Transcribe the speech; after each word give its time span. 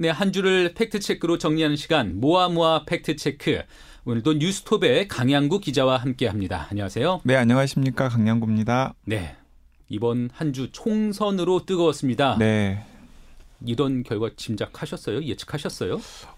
네, 0.00 0.10
한 0.10 0.32
주를 0.32 0.74
팩트체크로 0.74 1.38
정리하는 1.38 1.76
시간, 1.76 2.20
모아모아 2.20 2.84
팩트체크. 2.84 3.62
오늘도 4.04 4.34
뉴스톱의 4.34 5.08
강양구 5.08 5.58
기자와 5.58 5.96
함께 5.96 6.28
합니다. 6.28 6.68
안녕하세요. 6.70 7.22
네, 7.24 7.34
안녕하십니까. 7.34 8.08
강양구입니다. 8.08 8.94
네. 9.06 9.34
이번 9.88 10.30
한 10.32 10.52
주 10.52 10.70
총선으로 10.70 11.66
뜨거웠습니다. 11.66 12.36
네. 12.38 12.84
이런 13.66 14.04
결과 14.04 14.30
짐작하셨어요? 14.36 15.24
예측하셨어요? 15.24 15.94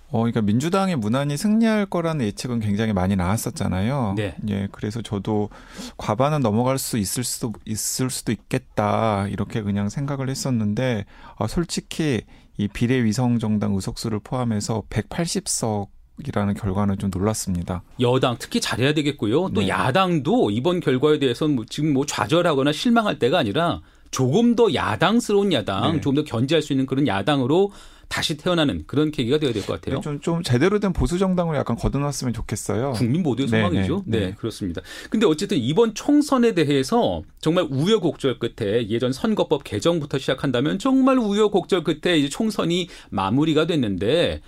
어, 0.08 0.18
그러니까 0.20 0.40
민주당이 0.40 0.96
무난히 0.96 1.36
승리할 1.36 1.84
거라는 1.84 2.24
예측은 2.24 2.60
굉장히 2.60 2.94
많이 2.94 3.14
나왔었잖아요. 3.14 4.14
네. 4.16 4.36
예, 4.48 4.68
그래서 4.72 5.02
저도 5.02 5.50
과반은 5.98 6.40
넘어갈 6.40 6.78
수 6.78 6.96
있을 6.96 7.24
수도 7.24 7.52
있을 7.66 8.08
수도 8.08 8.32
있겠다 8.32 9.28
이렇게 9.28 9.60
그냥 9.60 9.90
생각을 9.90 10.30
했었는데, 10.30 11.04
어, 11.36 11.46
솔직히 11.46 12.22
이 12.60 12.68
비례위성 12.68 13.38
정당 13.38 13.74
의석수를 13.74 14.20
포함해서 14.22 14.82
180석 14.90 15.88
이라는 16.26 16.52
결과는 16.52 16.98
좀 16.98 17.10
놀랐습니다. 17.10 17.82
여당 18.00 18.36
특히 18.38 18.60
잘해야 18.60 18.92
되겠고요. 18.92 19.48
또 19.54 19.62
네. 19.62 19.68
야당도 19.68 20.50
이번 20.50 20.80
결과에 20.80 21.18
대해서는 21.18 21.56
뭐 21.56 21.64
지금 21.66 21.94
뭐 21.94 22.04
좌절하거나 22.04 22.72
실망할 22.72 23.18
때가 23.18 23.38
아니라 23.38 23.80
조금 24.10 24.54
더 24.54 24.74
야당스러운 24.74 25.54
야당, 25.54 25.94
네. 25.94 26.00
조금 26.02 26.16
더 26.16 26.24
견제할 26.24 26.60
수 26.60 26.74
있는 26.74 26.84
그런 26.84 27.06
야당으로 27.06 27.72
다시 28.10 28.36
태어나는 28.36 28.82
그런 28.88 29.12
계기가 29.12 29.38
되어야 29.38 29.52
될 29.54 29.62
것 29.62 29.80
같아요. 29.80 30.00
좀, 30.00 30.20
좀 30.20 30.42
제대로 30.42 30.80
된 30.80 30.92
보수 30.92 31.16
정당을 31.16 31.56
약간 31.56 31.76
거듭났으면 31.76 32.34
좋겠어요. 32.34 32.92
국민 32.92 33.22
모두의 33.22 33.48
네, 33.48 33.62
소망이죠. 33.62 34.02
네, 34.04 34.18
네, 34.18 34.26
네. 34.26 34.34
그렇습니다. 34.34 34.82
근데 35.10 35.26
어쨌든 35.26 35.56
이번 35.58 35.94
총선에 35.94 36.52
대해서 36.52 37.22
정말 37.40 37.68
우여곡절 37.70 38.40
끝에 38.40 38.88
예전 38.88 39.12
선거법 39.12 39.62
개정부터 39.62 40.18
시작한다면 40.18 40.80
정말 40.80 41.18
우여곡절 41.18 41.84
끝에 41.84 42.18
이제 42.18 42.28
총선이 42.28 42.88
마무리가 43.10 43.66
됐는데 43.66 44.40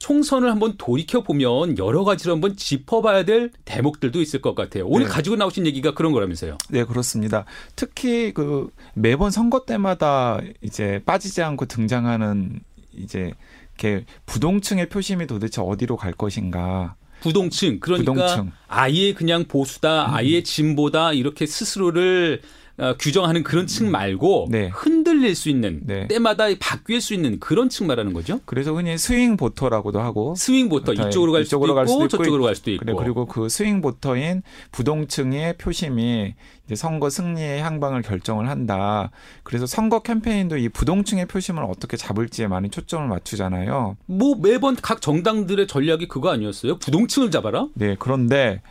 총선을 0.00 0.50
한번 0.50 0.74
돌이켜 0.76 1.22
보면 1.22 1.78
여러 1.78 2.02
가지로 2.02 2.32
한번 2.34 2.56
짚어봐야 2.56 3.24
될 3.24 3.52
대목들도 3.64 4.20
있을 4.20 4.40
것 4.42 4.56
같아요. 4.56 4.86
오늘 4.88 5.06
네. 5.06 5.12
가지고 5.12 5.36
나오신 5.36 5.66
얘기가 5.66 5.94
그런 5.94 6.10
거라면서요. 6.12 6.58
네, 6.68 6.84
그렇습니다. 6.84 7.44
특히 7.76 8.34
그 8.34 8.70
매번 8.94 9.30
선거 9.30 9.64
때마다 9.64 10.40
이제 10.62 11.00
빠지지 11.06 11.42
않고 11.42 11.66
등장하는 11.66 12.60
이제 12.96 13.32
이렇게 13.78 14.04
부동층의 14.26 14.88
표심이 14.88 15.26
도대체 15.26 15.60
어디로 15.60 15.96
갈 15.96 16.12
것인가. 16.12 16.96
부동층 17.20 17.80
그러니까 17.80 18.12
부동층. 18.12 18.52
아예 18.68 19.14
그냥 19.14 19.44
보수다, 19.44 20.14
아예 20.14 20.42
진보다 20.42 21.12
이렇게 21.12 21.46
스스로를 21.46 22.42
어, 22.76 22.96
규정하는 22.98 23.44
그런 23.44 23.68
층 23.68 23.90
말고 23.92 24.48
네. 24.50 24.68
흔들릴 24.74 25.36
수 25.36 25.48
있는 25.48 25.82
네. 25.84 26.08
때마다 26.08 26.46
바뀔 26.58 27.00
수 27.00 27.14
있는 27.14 27.38
그런 27.38 27.68
층 27.68 27.86
말하는 27.86 28.12
거죠. 28.12 28.40
그래서 28.46 28.74
흔히 28.74 28.98
스윙 28.98 29.36
보터라고도 29.36 30.00
하고 30.00 30.34
스윙부터 30.34 30.94
네, 30.94 31.06
이쪽으로 31.06 31.30
갈 31.30 31.44
수도 31.44 31.56
이쪽으로 31.56 31.68
있고 31.70 31.74
갈 31.76 31.86
수도 31.86 32.04
있고, 32.04 32.08
저쪽으로 32.08 32.44
갈 32.44 32.54
수도 32.56 32.70
있고. 32.72 32.84
그래 32.84 32.94
그리고 32.98 33.26
그 33.26 33.48
스윙 33.48 33.80
보터인 33.80 34.42
부동층의 34.72 35.56
표심이 35.56 36.34
선거 36.74 37.10
승리의 37.10 37.60
향방을 37.60 38.02
결정을 38.02 38.48
한다. 38.48 39.10
그래서 39.42 39.66
선거 39.66 40.00
캠페인도 40.00 40.56
이 40.56 40.70
부동층의 40.70 41.26
표심을 41.26 41.62
어떻게 41.64 41.96
잡을지에 41.96 42.46
많이 42.46 42.70
초점을 42.70 43.06
맞추잖아요. 43.06 43.96
뭐 44.06 44.34
매번 44.40 44.74
각 44.76 45.02
정당들의 45.02 45.66
전략이 45.66 46.08
그거 46.08 46.30
아니었어요? 46.30 46.78
부동층을 46.78 47.30
잡아라? 47.30 47.68
네, 47.74 47.96
그런데 47.98 48.62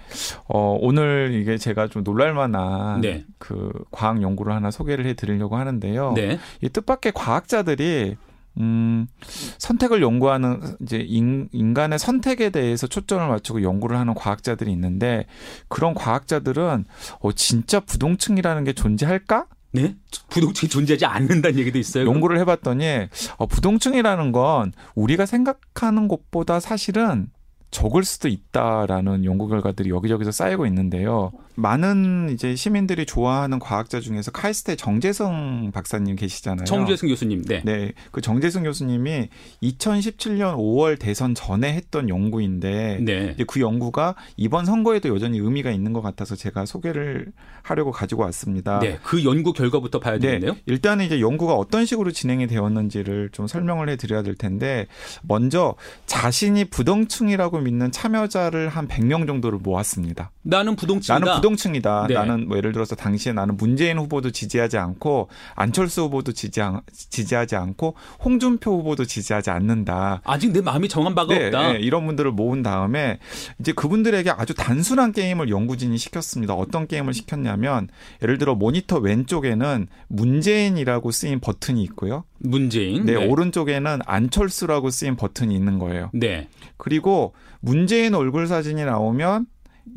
어 0.47 0.77
오늘 0.81 1.37
이게 1.39 1.57
제가 1.57 1.87
좀 1.87 2.03
놀랄만한 2.03 3.01
네. 3.01 3.25
그 3.37 3.71
과학 3.91 4.21
연구를 4.21 4.53
하나 4.53 4.71
소개를 4.71 5.05
해드리려고 5.05 5.57
하는데요. 5.57 6.13
네. 6.15 6.39
이 6.61 6.69
뜻밖의 6.69 7.11
과학자들이 7.13 8.15
음, 8.59 9.07
선택을 9.57 10.01
연구하는 10.01 10.61
이제 10.81 10.97
인, 10.97 11.49
인간의 11.51 11.97
선택에 11.99 12.49
대해서 12.49 12.87
초점을 12.87 13.27
맞추고 13.27 13.63
연구를 13.63 13.97
하는 13.97 14.13
과학자들이 14.13 14.71
있는데 14.71 15.25
그런 15.67 15.93
과학자들은 15.93 16.85
어 17.19 17.31
진짜 17.31 17.79
부동층이라는 17.79 18.63
게 18.63 18.73
존재할까? 18.73 19.47
네? 19.71 19.95
부동층이 20.29 20.69
존재하지 20.69 21.05
않는다는 21.05 21.57
얘기도 21.57 21.79
있어요. 21.79 22.05
연구를 22.05 22.39
해 22.39 22.45
봤더니 22.45 23.07
어, 23.37 23.47
부동층이라는 23.47 24.31
건 24.31 24.71
우리가 24.93 25.25
생각하는 25.25 26.07
것보다 26.07 26.59
사실은 26.59 27.29
적을 27.71 28.03
수도 28.03 28.27
있다라는 28.27 29.25
연구 29.25 29.47
결과들이 29.47 29.89
여기저기서 29.89 30.31
쌓이고 30.31 30.67
있는데요. 30.67 31.31
많은 31.55 32.29
이제 32.31 32.55
시민들이 32.55 33.05
좋아하는 33.05 33.59
과학자 33.59 33.99
중에서 33.99 34.31
카이스트의 34.31 34.77
정재성 34.77 35.71
박사님 35.73 36.15
계시잖아요. 36.15 36.65
정재승 36.65 37.07
교수님. 37.07 37.43
네. 37.43 37.61
네, 37.63 37.93
그 38.11 38.21
정재승 38.21 38.63
교수님이 38.63 39.29
2017년 39.61 40.55
5월 40.55 40.97
대선 40.99 41.35
전에 41.35 41.73
했던 41.73 42.09
연구인데 42.09 42.99
네. 43.01 43.35
그 43.47 43.59
연구가 43.59 44.15
이번 44.37 44.65
선거에도 44.65 45.09
여전히 45.09 45.37
의미가 45.39 45.71
있는 45.71 45.93
것 45.93 46.01
같아서 46.01 46.35
제가 46.35 46.65
소개를 46.65 47.27
하려고 47.61 47.91
가지고 47.91 48.23
왔습니다. 48.23 48.79
네. 48.79 48.99
그 49.03 49.23
연구 49.23 49.53
결과부터 49.53 49.99
봐야 49.99 50.13
네, 50.15 50.19
되겠네요. 50.19 50.55
일단은 50.65 51.05
이제 51.05 51.19
연구가 51.21 51.53
어떤 51.53 51.85
식으로 51.85 52.11
진행이 52.11 52.47
되었는지를 52.47 53.29
좀 53.31 53.47
설명을 53.47 53.89
해 53.89 53.95
드려야 53.95 54.21
될 54.21 54.35
텐데 54.35 54.87
먼저 55.21 55.75
자신이 56.05 56.65
부동층이라고 56.65 57.59
믿는 57.59 57.91
참여자를 57.91 58.69
한 58.69 58.87
100명 58.87 59.27
정도를 59.27 59.59
모았습니다. 59.59 60.31
나는 60.41 60.75
부동층이다. 60.75 61.19
나는 61.19 61.41
부동층이다. 61.43 62.07
네. 62.07 62.13
나는 62.13 62.47
뭐 62.47 62.57
예를 62.57 62.71
들어서 62.71 62.95
당시에 62.95 63.33
나는 63.33 63.57
문재인 63.57 63.97
후보도 63.97 64.31
지지하지 64.31 64.77
않고 64.77 65.27
안철수 65.55 66.03
후보도 66.03 66.31
지지, 66.31 66.61
지지하지 66.93 67.57
않고 67.57 67.95
홍준표 68.23 68.71
후보도 68.79 69.03
지지하지 69.03 69.49
않는다. 69.49 70.21
아직 70.23 70.51
내 70.53 70.61
마음이 70.61 70.87
정한 70.87 71.13
바가 71.13 71.33
네, 71.33 71.45
없다. 71.47 71.73
네, 71.73 71.79
이런 71.79 72.05
분들을 72.05 72.31
모은 72.31 72.63
다음에 72.63 73.19
이제 73.59 73.73
그분들에게 73.73 74.29
아주 74.31 74.53
단순한 74.53 75.11
게임을 75.11 75.49
연구진이 75.49 75.97
시켰습니다. 75.97 76.53
어떤 76.53 76.87
게임을 76.87 77.13
시켰냐면 77.13 77.89
예를 78.21 78.37
들어 78.37 78.55
모니터 78.55 78.97
왼쪽에는 78.99 79.87
문재인이라고 80.07 81.11
쓰인 81.11 81.41
버튼이 81.41 81.83
있고요. 81.83 82.23
문재인. 82.39 83.05
네, 83.05 83.15
오른쪽에는 83.15 83.99
안철수라고 84.05 84.89
쓰인 84.89 85.15
버튼이 85.17 85.53
있는 85.53 85.79
거예요. 85.79 86.09
네. 86.13 86.47
그리고 86.77 87.33
문재인 87.59 88.13
얼굴 88.13 88.47
사진이 88.47 88.83
나오면 88.85 89.47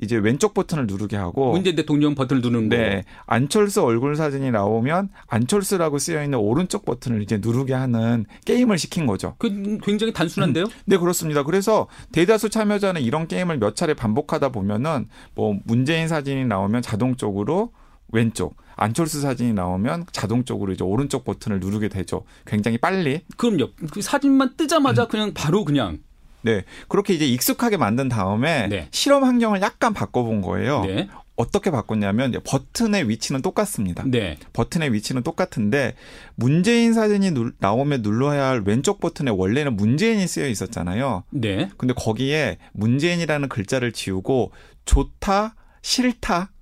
이제 0.03 0.17
왼쪽 0.17 0.55
버튼을 0.55 0.87
누르게 0.87 1.17
하고 1.17 1.53
문재인 1.53 1.77
대통령 1.77 2.15
버튼을 2.15 2.43
누르는 2.43 2.69
거. 2.69 2.77
네. 2.77 3.05
안철수 3.27 3.83
얼굴 3.83 4.17
사진이 4.17 4.51
나오면 4.51 5.11
안철수라고 5.29 5.99
쓰여 5.99 6.23
있는 6.23 6.39
오른쪽 6.39 6.85
버튼을 6.85 7.23
이제 7.23 7.39
누르게 7.39 7.73
하는 7.73 8.27
게임을 8.45 8.79
시킨 8.79 9.07
거죠. 9.07 9.35
그 9.39 9.79
굉장히 9.83 10.13
단순한데요? 10.13 10.67
네, 10.87 10.97
그렇습니다. 10.97 11.43
그래서 11.45 11.87
대다수 12.13 12.51
참여자는 12.51 13.01
이런 13.03 13.29
게임을 13.29 13.59
몇 13.59 13.77
차례 13.77 13.95
반복하다 13.95 14.51
보면은 14.51 15.09
뭐 15.35 15.57
문재인 15.65 16.09
사진이 16.09 16.45
나오면 16.45 16.83
자동적으로 16.83 17.73
왼쪽, 18.13 18.57
안철수 18.77 19.21
사진이 19.21 19.53
나오면 19.53 20.07
자동적으로 20.13 20.73
이제 20.73 20.85
오른쪽 20.85 21.25
버튼을 21.25 21.61
누르게 21.61 21.89
되죠. 21.89 22.25
굉장히 22.45 22.79
빨리. 22.79 23.21
그럼요. 23.37 23.71
그 23.91 24.01
사진만 24.01 24.49
음. 24.49 24.55
뜨자마자 24.57 25.07
그냥 25.07 25.33
바로 25.35 25.65
그냥 25.65 25.99
네. 26.47 26.65
그렇게 26.89 27.13
이제 27.13 27.27
익숙하게 27.27 27.77
만든 27.77 28.09
다음에 28.09 28.69
네. 28.69 28.89
실험 28.93 29.25
환경을 29.25 29.61
약간 29.61 29.93
바꿔본 29.93 30.41
거예요. 30.41 30.85
네. 30.85 31.09
어떻게 31.35 31.71
바꿨냐면 31.71 32.33
버튼의 32.45 33.11
위치는 33.11 33.43
똑같습니다. 33.43 34.05
네. 34.07 34.39
버튼의 34.55 34.95
위치는 34.95 35.23
똑같은데 35.23 35.95
문재인 36.35 36.95
사진이 36.95 37.33
눌- 37.33 37.53
나오면 37.59 38.01
눌러야 38.01 38.47
할 38.47 38.63
왼쪽 38.65 39.01
버튼에 39.01 39.31
원래는 39.31 39.77
문재인이 39.77 40.27
쓰여 40.27 40.49
있었잖아요. 40.49 41.25
네. 41.31 41.69
근데 41.77 41.93
거기에 41.93 42.57
문재인이라는 42.73 43.51
글자를 43.51 43.93
지우고 43.93 44.53
좋다, 44.87 45.57
싫다, 45.83 46.53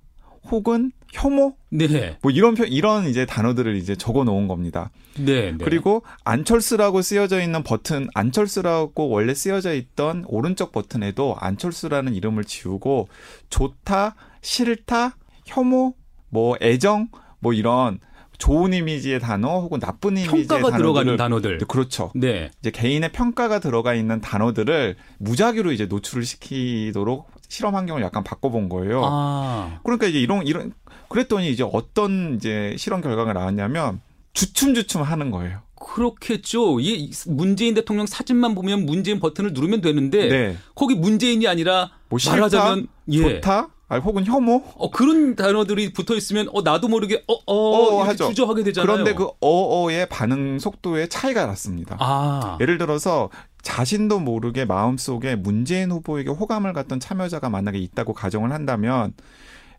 혹은 0.49 0.91
혐오 1.11 1.55
네. 1.69 2.17
뭐 2.21 2.31
이런 2.31 2.55
표, 2.55 2.65
이런 2.65 3.07
이제 3.07 3.25
단어들을 3.25 3.75
이제 3.77 3.95
적어 3.95 4.23
놓은 4.23 4.47
겁니다. 4.47 4.91
네. 5.17 5.51
네. 5.51 5.57
그리고 5.63 6.03
안철수라고 6.23 7.01
쓰여져 7.01 7.41
있는 7.41 7.63
버튼, 7.63 8.07
안철수라고 8.13 9.09
원래 9.09 9.33
쓰여져 9.33 9.73
있던 9.73 10.25
오른쪽 10.27 10.71
버튼에도 10.71 11.35
안철수라는 11.39 12.13
이름을 12.15 12.43
지우고 12.43 13.07
좋다, 13.49 14.15
싫다, 14.41 15.17
혐오, 15.45 15.93
뭐 16.29 16.57
애정, 16.61 17.09
뭐 17.39 17.53
이런 17.53 17.99
좋은 18.37 18.73
이미지의 18.73 19.21
단어 19.21 19.61
혹은 19.61 19.79
나쁜 19.79 20.17
이미지의 20.17 20.47
단어들을 20.47 20.77
들어가는 20.77 21.17
단어들. 21.17 21.57
그렇죠. 21.59 22.11
네. 22.15 22.51
이제 22.59 22.71
개인의 22.71 23.11
평가가 23.13 23.59
들어가 23.59 23.93
있는 23.93 24.19
단어들을 24.19 24.97
무작위로 25.19 25.71
이제 25.71 25.85
노출을 25.85 26.25
시키도록 26.25 27.29
실험 27.49 27.75
환경을 27.75 28.01
약간 28.01 28.23
바꿔본 28.23 28.69
거예요. 28.69 29.01
아. 29.03 29.79
그러니까 29.83 30.07
이제 30.07 30.19
이런 30.19 30.45
이런 30.45 30.73
그랬더니 31.09 31.49
이제 31.51 31.63
어떤 31.63 32.35
이제 32.35 32.75
실험 32.77 33.01
결과가 33.01 33.33
나왔냐면 33.33 34.01
주춤주춤 34.33 35.01
하는 35.01 35.31
거예요. 35.31 35.59
그렇겠죠. 35.75 36.79
이 36.79 37.11
문재인 37.27 37.73
대통령 37.73 38.05
사진만 38.05 38.55
보면 38.55 38.85
문재인 38.85 39.19
버튼을 39.19 39.53
누르면 39.53 39.81
되는데 39.81 40.27
네. 40.27 40.57
거기 40.73 40.95
문재인이 40.95 41.47
아니라 41.47 41.91
뭐 42.09 42.17
싫다, 42.17 42.35
말하자면 42.35 42.87
예. 43.11 43.21
좋다, 43.21 43.69
아, 43.87 43.97
혹은 43.97 44.25
혐오? 44.25 44.63
어, 44.77 44.89
그런 44.89 45.35
단어들이 45.35 45.93
붙어 45.93 46.15
있으면 46.15 46.47
어 46.53 46.61
나도 46.61 46.87
모르게 46.87 47.23
어어 47.27 47.43
어, 47.45 48.03
하죠. 48.03 48.29
주저하게 48.29 48.63
되잖아요. 48.63 48.91
그런데 48.91 49.13
그 49.13 49.29
어어의 49.39 50.09
반응 50.09 50.57
속도에 50.57 51.07
차이가 51.07 51.45
났습니다. 51.45 51.97
아. 51.99 52.57
예를 52.61 52.77
들어서 52.77 53.29
자신도 53.65 54.19
모르게 54.19 54.63
마음속에 54.63 55.35
문재인 55.35 55.91
후보에게 55.91 56.29
호감을 56.29 56.71
갖던 56.71 56.99
참여자가 56.99 57.49
만약에 57.49 57.79
있다고 57.79 58.13
가정을 58.13 58.51
한다면 58.51 59.13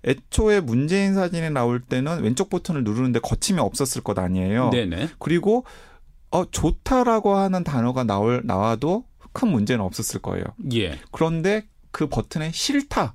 애초에 0.04 0.60
문재인 0.60 1.14
사진이 1.14 1.50
나올 1.50 1.80
때는 1.80 2.22
왼쪽 2.22 2.50
버튼을 2.50 2.82
누르는데 2.82 3.20
거침이 3.20 3.60
없었을 3.60 4.02
것 4.02 4.18
아니에요. 4.18 4.70
네네. 4.70 5.10
그리고 5.20 5.64
어 6.32 6.44
좋다라고 6.50 7.36
하는 7.36 7.62
단어가 7.62 8.02
나올 8.02 8.42
나와도 8.44 9.04
큰 9.32 9.48
문제는 9.48 9.84
없었을 9.84 10.20
거예요. 10.20 10.44
예. 10.74 10.98
그런데 11.12 11.64
그 11.92 12.08
버튼에 12.08 12.50
싫다 12.52 13.14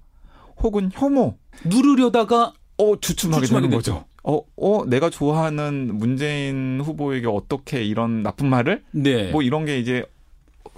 혹은 0.64 0.90
혐오 0.94 1.38
누르려다가 1.66 2.54
어 2.78 2.98
주춤하게, 2.98 3.42
주춤하게 3.42 3.68
되는. 3.68 3.78
거죠. 3.78 4.06
어, 4.24 4.40
어, 4.56 4.86
내가 4.86 5.10
좋아하는 5.10 5.98
문재인 5.98 6.80
후보에게 6.82 7.28
어떻게 7.28 7.84
이런 7.84 8.24
나쁜 8.24 8.48
말을? 8.50 8.84
네. 8.92 9.32
뭐 9.32 9.42
이런 9.42 9.66
게 9.66 9.80
이제 9.80 10.06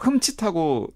흠칫하고 0.08 0.88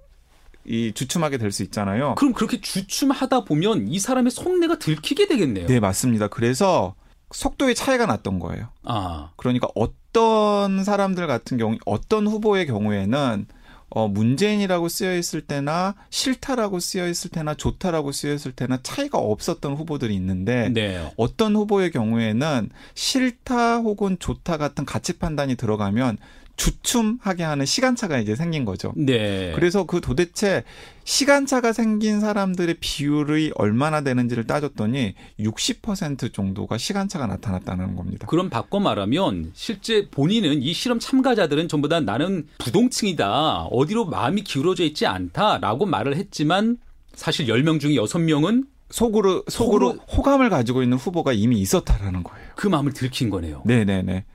이 0.66 0.92
주춤하게 0.94 1.38
될 1.38 1.52
수 1.52 1.64
있잖아요. 1.64 2.16
그럼 2.16 2.34
그렇게 2.34 2.60
주춤하다 2.60 3.46
보면 3.46 3.88
이 3.88 4.00
사람의 4.00 4.32
속내가 4.32 4.80
들키게 4.80 5.28
되겠네요. 5.28 5.66
네, 5.68 5.80
맞습니다. 5.80 6.28
그래서 6.28 6.96
속도의 7.32 7.74
차이가 7.76 8.06
났던 8.06 8.40
거예요. 8.40 8.70
아. 8.84 9.32
그러니까 9.38 9.68
어떤 9.76 10.84
사람들 10.84 11.26
같은 11.28 11.58
경우, 11.58 11.78
어떤 11.86 12.28
후보의 12.28 12.68
경우에는 12.68 13.46
어, 13.90 14.10
문재인이라고 14.10 14.90
쓰여 14.90 15.18
있을 15.18 15.40
때나 15.42 15.96
싫다라고 16.10 16.82
쓰여 16.82 17.08
있을 17.08 17.32
때나 17.32 17.54
좋다라고 17.54 18.12
쓰여 18.12 18.34
있을 18.34 18.52
때나 18.52 18.80
차이가 18.84 19.18
없었던 19.18 19.76
후보들이 19.76 20.14
있는데 20.16 20.68
네. 20.74 21.10
어떤 21.16 21.56
후보의 21.56 21.92
경우에는 21.92 22.70
싫다 22.96 23.78
혹은 23.78 24.18
좋다 24.20 24.58
같은 24.58 24.84
가치 24.84 25.18
판단이 25.18 25.56
들어가면 25.56 26.18
주춤하게 26.58 27.44
하는 27.44 27.66
시간차가 27.66 28.18
이제 28.20 28.36
생긴 28.36 28.66
거죠. 28.66 28.92
네. 28.98 29.54
그래서 29.56 29.86
그 29.86 30.02
도대체 30.02 30.64
시간차가 31.06 31.72
생긴 31.72 32.20
사람들의 32.20 32.78
비율이 32.82 33.54
얼마나 33.56 34.02
되는지를 34.02 34.46
따졌더니 34.46 35.14
60% 35.40 36.34
정도가 36.34 36.78
시간차가 36.78 37.28
나타났다는 37.28 37.96
겁니다. 37.96 38.28
그럼 38.28 38.50
바꿔 38.50 38.80
말하면 38.80 39.52
실제 39.54 40.10
본인은 40.10 40.62
이 40.62 40.74
실험 40.74 41.00
참가자들은 41.00 41.68
전부 41.70 41.88
다 41.88 42.00
나는 42.02 42.48
부동층이다. 42.58 43.64
어디로 43.72 44.06
마음이 44.06 44.42
기울어져 44.44 44.84
있지 44.84 45.06
않다라고 45.06 45.86
말을 45.86 46.18
했지만 46.18 46.78
사실 47.14 47.46
10명 47.48 47.80
중에 47.80 47.94
6명은 47.94 48.66
속으로 48.90 49.44
속으로 49.48 49.94
속으로- 49.96 50.18
호감을 50.18 50.50
가지고 50.50 50.82
있는 50.82 50.98
후보가 50.98 51.34
이미 51.34 51.60
있었다라는 51.62 52.24
거예요. 52.24 52.48
그 52.56 52.68
마음을 52.68 52.94
들킨 52.94 53.30
거네요. 53.30 53.62
네, 53.66 53.86
네, 53.86 54.02
네. 54.02 54.26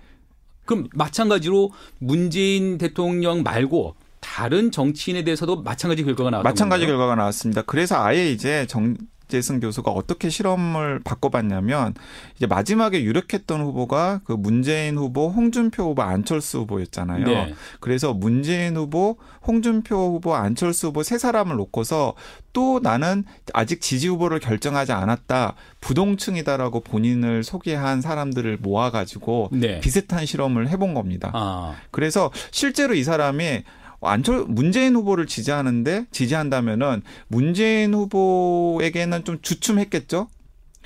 그럼 0.65 0.89
마찬가지로 0.95 1.73
문재인 1.99 2.79
대통령 2.79 3.43
말고 3.43 3.97
다른 4.21 4.71
정치인에 4.71 5.25
대해서도 5.25 5.63
마찬가지 5.63 6.05
결과가 6.05 6.31
나왔던 6.31 6.49
마찬가지 6.49 6.83
건가요? 6.83 6.97
결과가 6.97 7.17
나왔습니다. 7.17 7.63
그래서 7.63 8.03
아예 8.03 8.31
이제 8.31 8.67
정 8.69 8.97
재승 9.33 9.61
교수가 9.61 9.91
어떻게 9.91 10.29
실험을 10.29 11.01
바꿔봤냐면 11.03 11.95
이제 12.37 12.47
마지막에 12.47 13.03
유력했던 13.03 13.63
후보가 13.63 14.21
그 14.25 14.33
문재인 14.33 14.99
후보, 14.99 15.31
홍준표 15.31 15.85
후보, 15.85 16.03
안철수 16.03 16.59
후보였잖아요. 16.59 17.25
네. 17.25 17.55
그래서 17.81 18.13
문재인 18.13 18.77
후보, 18.77 19.17
홍준표 19.47 19.97
후보, 19.97 20.35
안철수 20.35 20.89
후보 20.89 21.03
세 21.03 21.17
사람을 21.17 21.57
놓고서 21.57 22.13
또 22.53 22.81
나는 22.83 23.25
아직 23.55 23.81
지지 23.81 24.09
후보를 24.09 24.39
결정하지 24.39 24.93
않았다. 24.93 25.55
부동층이다라고 25.81 26.81
본인을 26.81 27.43
소개한 27.43 28.03
사람들을 28.03 28.59
모아가지고 28.59 29.49
네. 29.53 29.81
비슷한 29.81 30.27
실험을 30.27 30.69
해본 30.69 30.93
겁니다. 30.93 31.31
아, 31.33 31.75
그래서 31.91 32.31
실제로 32.51 32.93
이 32.93 33.03
사람이 33.03 33.63
안철 34.03 34.45
문재인 34.47 34.95
후보를 34.97 35.27
지지하는데 35.27 36.07
지지한다면은 36.11 37.03
문재인 37.29 37.95
후보에게는 37.95 39.25
좀 39.25 39.39
주춤했겠죠. 39.41 40.29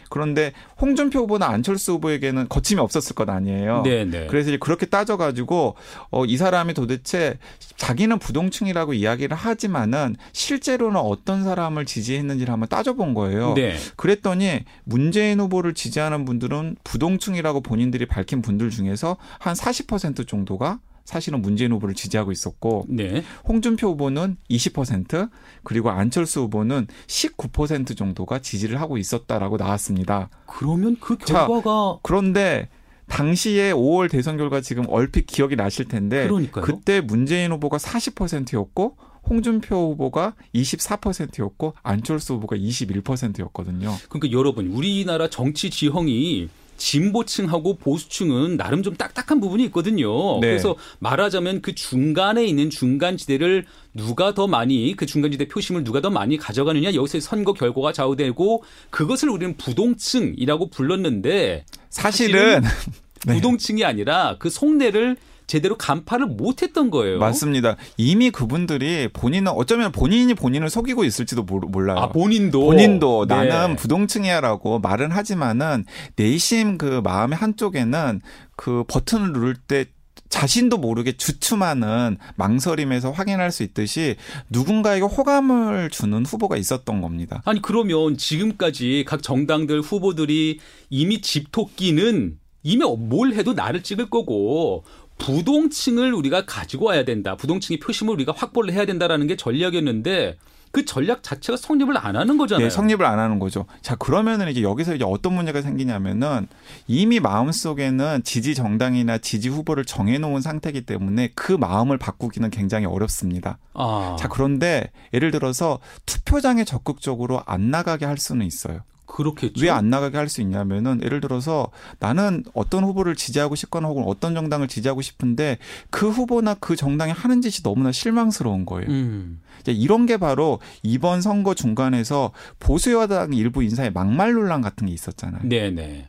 그런데 0.08 0.52
홍준표 0.80 1.20
후보나 1.20 1.46
안철수 1.46 1.92
후보에게는 1.94 2.48
거침이 2.48 2.80
없었을 2.80 3.14
것 3.14 3.28
아니에요. 3.28 3.82
네, 3.82 4.04
네. 4.04 4.26
그래서 4.28 4.50
이제 4.50 4.58
그렇게 4.58 4.86
따져가지고 4.86 5.74
어, 6.10 6.24
이 6.24 6.36
사람이 6.36 6.74
도대체 6.74 7.38
자기는 7.76 8.18
부동층이라고 8.18 8.94
이야기를 8.94 9.36
하지만은 9.36 10.16
실제로는 10.32 11.00
어떤 11.00 11.44
사람을 11.44 11.86
지지했는지를 11.86 12.52
한번 12.52 12.68
따져본 12.68 13.14
거예요. 13.14 13.54
네. 13.54 13.76
그랬더니 13.96 14.64
문재인 14.84 15.40
후보를 15.40 15.74
지지하는 15.74 16.24
분들은 16.24 16.76
부동층이라고 16.84 17.60
본인들이 17.60 18.06
밝힌 18.06 18.42
분들 18.42 18.70
중에서 18.70 19.16
한 19.38 19.54
40% 19.54 20.26
정도가 20.28 20.78
사실은 21.06 21.41
문재인 21.41 21.73
후보를 21.73 21.94
지지하고 21.94 22.32
있었고 22.32 22.85
네. 22.88 23.25
홍준표 23.49 23.88
후보는 23.91 24.37
20% 24.50 25.31
그리고 25.62 25.91
안철수 25.91 26.41
후보는 26.41 26.88
19% 27.06 27.97
정도가 27.97 28.41
지지를 28.41 28.81
하고 28.81 28.99
있었다라고 28.99 29.56
나왔습니다. 29.56 30.29
그러면 30.47 30.97
그 31.00 31.17
자, 31.19 31.47
결과가 31.47 32.00
그런데 32.03 32.69
당시에 33.06 33.73
5월 33.73 34.11
대선 34.11 34.37
결과 34.37 34.61
지금 34.61 34.85
얼핏 34.88 35.26
기억이 35.26 35.56
나실 35.56 35.87
텐데 35.87 36.26
그러니까요. 36.26 36.64
그때 36.64 37.00
문재인 37.00 37.52
후보가 37.52 37.79
40%였고 37.79 38.97
홍준표 39.29 39.93
후보가 39.93 40.35
24%였고 40.55 41.75
안철수 41.82 42.35
후보가 42.35 42.56
21%였거든요. 42.56 43.94
그러니까 44.09 44.37
여러분 44.37 44.69
우리나라 44.69 45.31
정치 45.31 45.70
지형이 45.70 46.49
진보층하고 46.76 47.76
보수층은 47.76 48.56
나름 48.56 48.82
좀 48.82 48.96
딱딱한 48.96 49.40
부분이 49.40 49.64
있거든요. 49.67 50.40
네. 50.40 50.49
그래서 50.49 50.76
말하자면 50.99 51.62
그 51.62 51.75
중간에 51.75 52.44
있는 52.44 52.70
중간 52.70 53.17
지대를 53.17 53.64
누가 53.94 54.34
더 54.34 54.46
많이 54.46 54.94
그 54.96 55.06
중간 55.06 55.31
지대 55.32 55.49
표심을 55.49 55.84
누가 55.84 56.00
더 56.00 56.11
많이 56.11 56.37
가져가느냐 56.37 56.94
여기서 56.94 57.20
선거 57.20 57.52
결과가 57.52 57.93
좌우되고 57.93 58.62
그것을 58.90 59.31
우리는 59.31 59.56
부동층이라고 59.56 60.70
불렀는데 60.70 61.64
사실은 61.90 62.62
네. 63.26 63.34
부동층이 63.34 63.84
아니라 63.84 64.37
그 64.38 64.50
속내를 64.50 65.17
제대로 65.46 65.76
간파를 65.76 66.26
못했던 66.26 66.90
거예요. 66.90 67.19
맞습니다. 67.19 67.76
이미 67.96 68.31
그분들이 68.31 69.08
본인은 69.12 69.52
어쩌면 69.52 69.93
본인이 69.93 70.34
본인을 70.34 70.70
속이고 70.70 71.04
있을지도 71.04 71.43
몰라요. 71.44 71.98
아 71.98 72.08
본인도 72.08 72.60
본인도 72.60 73.26
네. 73.26 73.34
나는 73.34 73.76
부동층이야라고 73.76 74.81
말은 74.81 75.12
하지만은 75.12 75.84
내심 76.16 76.78
그 76.78 77.00
마음의 77.02 77.38
한쪽에는 77.38 78.20
그 78.56 78.84
버튼을 78.88 79.32
누를 79.32 79.54
때 79.54 79.87
자신도 80.28 80.78
모르게 80.78 81.12
주춤하는 81.12 82.19
망설임에서 82.34 83.12
확인할 83.12 83.52
수 83.52 83.62
있듯이 83.62 84.16
누군가에게 84.50 85.04
호감을 85.04 85.90
주는 85.90 86.26
후보가 86.26 86.56
있었던 86.56 87.00
겁니다. 87.00 87.42
아니 87.44 87.62
그러면 87.62 88.16
지금까지 88.16 89.04
각 89.06 89.23
정당들 89.23 89.80
후보들이 89.80 90.59
이미 90.90 91.21
집토끼는 91.21 92.38
이미 92.64 92.85
뭘 92.85 93.35
해도 93.35 93.52
나를 93.52 93.82
찍을 93.85 94.11
거고 94.11 94.85
부동층을 95.18 96.12
우리가 96.12 96.44
가지고 96.46 96.87
와야 96.87 97.04
된다. 97.04 97.37
부동층의 97.37 97.78
표심을 97.80 98.14
우리가 98.14 98.32
확보를 98.37 98.73
해야 98.73 98.87
된다라는 98.87 99.26
게 99.26 99.37
전략이었는데 99.37 100.37
그 100.76 100.85
전략 100.85 101.23
자체가 101.23 101.56
성립을 101.56 101.96
안 101.96 102.16
하는 102.16 102.37
거잖아요. 102.37 102.66
네, 102.66 102.70
성립을 102.70 103.06
안 103.06 103.18
하는 103.18 103.38
거죠. 103.38 103.64
자, 103.80 103.94
그러면은 103.94 104.50
이제 104.50 104.61
여기서 104.61 104.94
이제 104.94 105.04
어떤 105.06 105.32
문제가 105.32 105.62
생기냐면은 105.62 106.49
이미 106.87 107.18
마음속에는 107.18 108.23
지지 108.25 108.54
정당이나 108.54 109.16
지지 109.16 109.49
후보를 109.49 109.87
정해 109.87 110.18
놓은 110.18 110.42
상태이기 110.42 110.82
때문에 110.82 111.30
그 111.35 111.52
마음을 111.52 111.96
바꾸기는 111.96 112.50
굉장히 112.50 112.85
어렵습니다. 112.85 113.58
아, 113.73 114.16
자, 114.18 114.28
그런데 114.28 114.90
예를 115.14 115.30
들어서 115.30 115.78
투표장에 116.04 116.64
적극적으로 116.64 117.42
안 117.46 117.70
나가게 117.70 118.04
할 118.04 118.18
수는 118.18 118.44
있어요. 118.44 118.80
그렇겠죠. 119.16 119.62
왜 119.64 119.70
안 119.70 119.88
나가게 119.90 120.16
할 120.18 120.28
수 120.28 120.40
있냐면은 120.42 121.00
예를 121.02 121.20
들어서 121.20 121.70
나는 122.00 122.44
어떤 122.52 122.85
후보를 122.85 123.14
지지하고 123.14 123.54
싶거나 123.54 123.88
혹은 123.88 124.02
어떤 124.06 124.35
정당을 124.35 124.68
지지하고 124.68 125.00
싶은데 125.02 125.58
그 125.90 126.11
후보나 126.11 126.54
그 126.54 126.76
정당이 126.76 127.12
하는 127.12 127.40
짓이 127.40 127.62
너무나 127.62 127.92
실망스러운 127.92 128.66
거예요. 128.66 128.88
음. 128.90 129.40
이런 129.66 130.06
게 130.06 130.16
바로 130.16 130.61
이번 130.82 131.23
선거 131.23 131.54
중간에서 131.54 132.32
보수 132.61 132.92
여당 132.92 133.32
일부 133.32 133.62
인사의 133.62 133.92
막말 133.92 134.32
논란 134.35 134.61
같은 134.61 134.87
게 134.87 134.92
있었잖아요. 134.92 135.40
네, 135.44 135.70
네. 135.70 136.08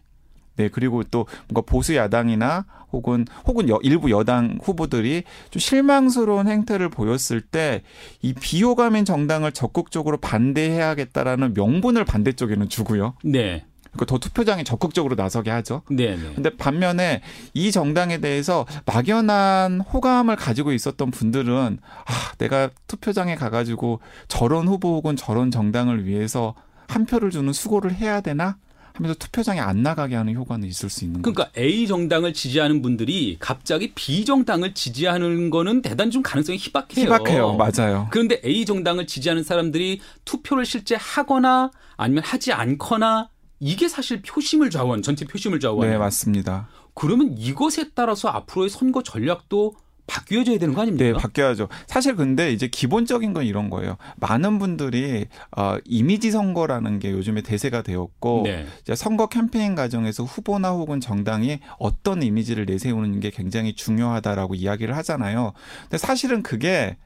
네, 0.57 0.69
그리고 0.69 1.03
또 1.03 1.25
뭔가 1.47 1.61
보수 1.61 1.95
야당이나 1.95 2.65
혹은 2.91 3.25
혹은 3.45 3.69
여, 3.69 3.79
일부 3.81 4.11
여당 4.11 4.57
후보들이 4.61 5.23
좀 5.49 5.59
실망스러운 5.59 6.47
행태를 6.47 6.89
보였을 6.89 7.41
때 7.41 7.83
이 8.21 8.33
비호감인 8.33 9.05
정당을 9.05 9.51
적극적으로 9.51 10.17
반대해야겠다라는 10.17 11.53
명분을 11.53 12.05
반대쪽에는 12.05 12.69
주고요. 12.69 13.15
네. 13.23 13.65
그러니까 13.91 14.05
더 14.05 14.17
투표장에 14.19 14.63
적극적으로 14.63 15.15
나서게 15.15 15.49
하죠. 15.49 15.81
네, 15.89 16.15
네. 16.15 16.33
근데 16.35 16.55
반면에 16.55 17.21
이 17.53 17.71
정당에 17.71 18.19
대해서 18.19 18.65
막연한 18.85 19.79
호감을 19.81 20.35
가지고 20.35 20.71
있었던 20.73 21.09
분들은 21.09 21.79
아, 21.81 22.33
내가 22.37 22.69
투표장에 22.87 23.35
가 23.35 23.49
가지고 23.49 23.99
저런 24.27 24.67
후보 24.67 24.95
혹은 24.95 25.15
저런 25.15 25.49
정당을 25.49 26.05
위해서 26.05 26.53
한 26.87 27.05
표를 27.05 27.31
주는 27.31 27.51
수고를 27.53 27.93
해야 27.93 28.21
되나 28.21 28.57
하면서 28.97 29.13
투표장에 29.17 29.59
안 29.59 29.83
나가게 29.83 30.15
하는 30.15 30.33
효과는 30.33 30.67
있을 30.67 30.89
수 30.89 31.05
있는 31.05 31.21
그러니까 31.21 31.45
거죠. 31.45 31.61
A 31.61 31.87
정당을 31.87 32.33
지지하는 32.33 32.81
분들이 32.81 33.37
갑자기 33.39 33.93
B 33.93 34.25
정당을 34.25 34.73
지지하는 34.73 35.49
거는 35.49 35.83
대단히 35.83 36.11
좀 36.11 36.23
가능성이 36.23 36.57
희박해요. 36.57 37.05
희박해요. 37.05 37.57
맞아요. 37.57 38.07
그런데 38.11 38.41
A 38.43 38.65
정당을 38.65 39.05
지지하는 39.07 39.43
사람들이 39.43 40.01
투표를 40.25 40.65
실제 40.65 40.95
하거나 40.99 41.71
아니면 41.95 42.23
하지 42.25 42.51
않거나 42.51 43.29
이게 43.59 43.87
사실 43.87 44.21
표심을 44.21 44.69
좌우한 44.69 45.01
전체 45.01 45.25
표심을 45.25 45.59
좌우하는. 45.59 45.93
네, 45.93 45.97
맞습니다. 45.97 46.67
그러면 46.93 47.35
이것에 47.37 47.91
따라서 47.93 48.29
앞으로의 48.29 48.69
선거 48.69 49.03
전략도 49.03 49.75
바뀌어져야 50.07 50.57
되는 50.57 50.73
거 50.73 50.81
아닙니까? 50.81 51.05
네, 51.05 51.13
바뀌어야죠. 51.13 51.67
사실 51.85 52.15
근데 52.15 52.51
이제 52.51 52.67
기본적인 52.67 53.33
건 53.33 53.45
이런 53.45 53.69
거예요. 53.69 53.97
많은 54.15 54.57
분들이 54.57 55.25
어, 55.55 55.77
이미지 55.85 56.31
선거라는 56.31 56.99
게 56.99 57.11
요즘에 57.11 57.41
대세가 57.41 57.81
되었고 57.81 58.43
네. 58.45 58.65
선거 58.95 59.27
캠페인 59.27 59.75
과정에서 59.75 60.23
후보나 60.23 60.71
혹은 60.71 60.99
정당이 60.99 61.59
어떤 61.77 62.23
이미지를 62.23 62.65
내세우는 62.65 63.19
게 63.19 63.29
굉장히 63.29 63.73
중요하다라고 63.73 64.55
이야기를 64.55 64.95
하잖아요. 64.97 65.53
근데 65.83 65.97
사실은 65.97 66.41
그게 66.41 66.97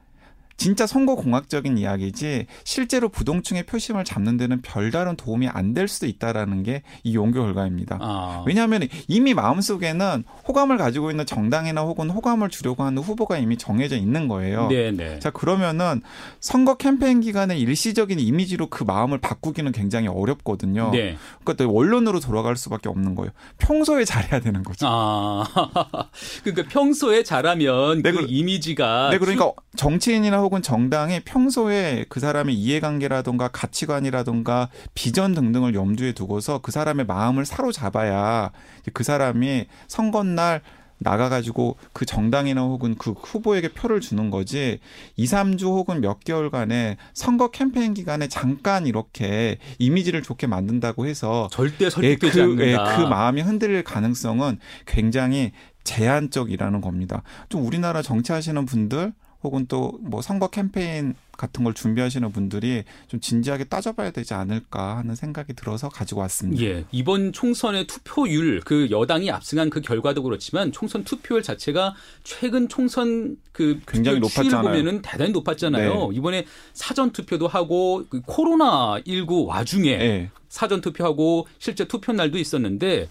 진짜 0.56 0.86
선거 0.86 1.14
공학적인 1.16 1.78
이야기지 1.78 2.46
실제로 2.64 3.08
부동층의 3.08 3.64
표심을 3.64 4.04
잡는 4.04 4.36
데는 4.36 4.60
별다른 4.62 5.16
도움이 5.16 5.48
안 5.48 5.72
될 5.72 5.88
수도 5.88 6.06
있다라는 6.06 6.62
게 6.64 6.82
이 7.04 7.14
연구 7.16 7.40
결과입니다. 7.40 7.98
아. 8.00 8.44
왜냐하면 8.46 8.86
이미 9.08 9.32
마음속에는 9.34 10.24
호감을 10.46 10.76
가지고 10.76 11.10
있는 11.10 11.24
정당이나 11.24 11.80
혹은 11.82 12.10
호감을 12.10 12.50
주려고 12.50 12.82
하는 12.82 13.02
후보가 13.02 13.38
이미 13.38 13.56
정해져 13.56 13.96
있는 13.96 14.28
거예요. 14.28 14.68
네네. 14.68 15.20
자 15.20 15.30
그러면은 15.30 16.02
선거 16.40 16.76
캠페인 16.76 17.20
기간에 17.20 17.56
일시적인 17.56 18.20
이미지로 18.20 18.66
그 18.68 18.84
마음을 18.84 19.18
바꾸기는 19.18 19.72
굉장히 19.72 20.08
어렵거든요. 20.08 20.90
네. 20.92 21.16
그러니까 21.42 21.64
또 21.64 21.72
원론으로 21.72 22.20
돌아갈 22.20 22.56
수밖에 22.56 22.88
없는 22.88 23.14
거예요. 23.14 23.30
평소에 23.58 24.04
잘해야 24.04 24.40
되는 24.40 24.62
거죠. 24.62 24.86
아. 24.88 25.44
그러니까 26.44 26.68
평소에 26.68 27.22
잘하면 27.22 28.02
네, 28.02 28.12
그 28.12 28.18
그- 28.20 28.26
이미지가 28.28 29.10
네, 29.10 29.18
그러니까 29.18 29.52
정치인이나 29.76 30.41
혹은 30.42 30.62
정당이 30.62 31.20
평소에 31.20 32.04
그 32.08 32.20
사람의 32.20 32.54
이해관계라든가 32.54 33.48
가치관이라든가 33.48 34.68
비전 34.94 35.34
등등을 35.34 35.74
염두에 35.74 36.12
두고서 36.12 36.58
그 36.58 36.72
사람의 36.72 37.06
마음을 37.06 37.44
사로잡아야 37.44 38.50
그 38.92 39.04
사람이 39.04 39.66
선거날 39.88 40.62
나가가지고 41.02 41.76
그 41.92 42.06
정당이나 42.06 42.62
혹은 42.62 42.94
그 42.96 43.10
후보에게 43.10 43.68
표를 43.68 44.00
주는 44.00 44.30
거지 44.30 44.78
2, 45.16 45.24
3주 45.24 45.64
혹은 45.64 46.00
몇 46.00 46.20
개월간의 46.20 46.96
선거 47.12 47.50
캠페인 47.50 47.92
기간에 47.94 48.28
잠깐 48.28 48.86
이렇게 48.86 49.58
이미지를 49.78 50.22
좋게 50.22 50.46
만든다고 50.46 51.06
해서 51.06 51.48
절대 51.50 51.86
예, 51.86 51.90
설득되지 51.90 52.38
그, 52.38 52.42
않는다. 52.42 52.64
예, 52.66 52.96
그 52.96 53.02
마음이 53.02 53.42
흔들릴 53.42 53.82
가능성은 53.84 54.58
굉장히 54.86 55.52
제한적이라는 55.84 56.80
겁니다. 56.80 57.22
좀 57.48 57.66
우리나라 57.66 58.02
정치하시는 58.02 58.64
분들 58.66 59.12
혹은 59.42 59.66
또 59.66 59.92
뭐 60.00 60.20
선거 60.20 60.48
캠페인 60.48 61.14
같은 61.36 61.64
걸 61.64 61.74
준비하시는 61.74 62.30
분들이 62.32 62.84
좀 63.08 63.20
진지하게 63.20 63.64
따져봐야 63.64 64.10
되지 64.10 64.34
않을까 64.34 64.98
하는 64.98 65.14
생각이 65.14 65.54
들어서 65.54 65.88
가지고 65.88 66.20
왔습니다. 66.20 66.62
예, 66.62 66.84
이번 66.92 67.32
총선의 67.32 67.86
투표율 67.86 68.60
그 68.64 68.88
여당이 68.90 69.30
압승한 69.30 69.70
그 69.70 69.80
결과도 69.80 70.22
그렇지만 70.22 70.70
총선 70.72 71.04
투표율 71.04 71.42
자체가 71.42 71.94
최근 72.24 72.68
총선 72.68 73.36
그 73.52 73.80
굉장히 73.86 74.20
높았잖아요. 74.20 74.62
보면은 74.62 75.02
대단히 75.02 75.32
높았잖아요. 75.32 76.10
네. 76.10 76.16
이번에 76.16 76.44
사전 76.74 77.12
투표도 77.12 77.48
하고 77.48 78.04
그 78.08 78.20
코로나 78.26 79.00
19 79.06 79.46
와중에 79.46 79.90
예. 79.90 80.30
사전 80.48 80.80
투표하고 80.80 81.46
실제 81.58 81.86
투표 81.86 82.12
날도 82.12 82.38
있었는데 82.38 83.08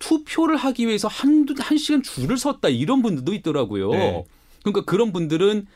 투표를 0.00 0.56
하기 0.56 0.88
위해서 0.88 1.06
한두 1.06 1.54
한 1.58 1.78
시간 1.78 2.02
줄을 2.02 2.36
섰다 2.36 2.68
이런 2.68 3.02
분들도 3.02 3.32
있더라고요. 3.34 3.90
네. 3.90 4.24
그러니까 4.62 4.84
그런 4.84 5.12
분들은 5.12 5.66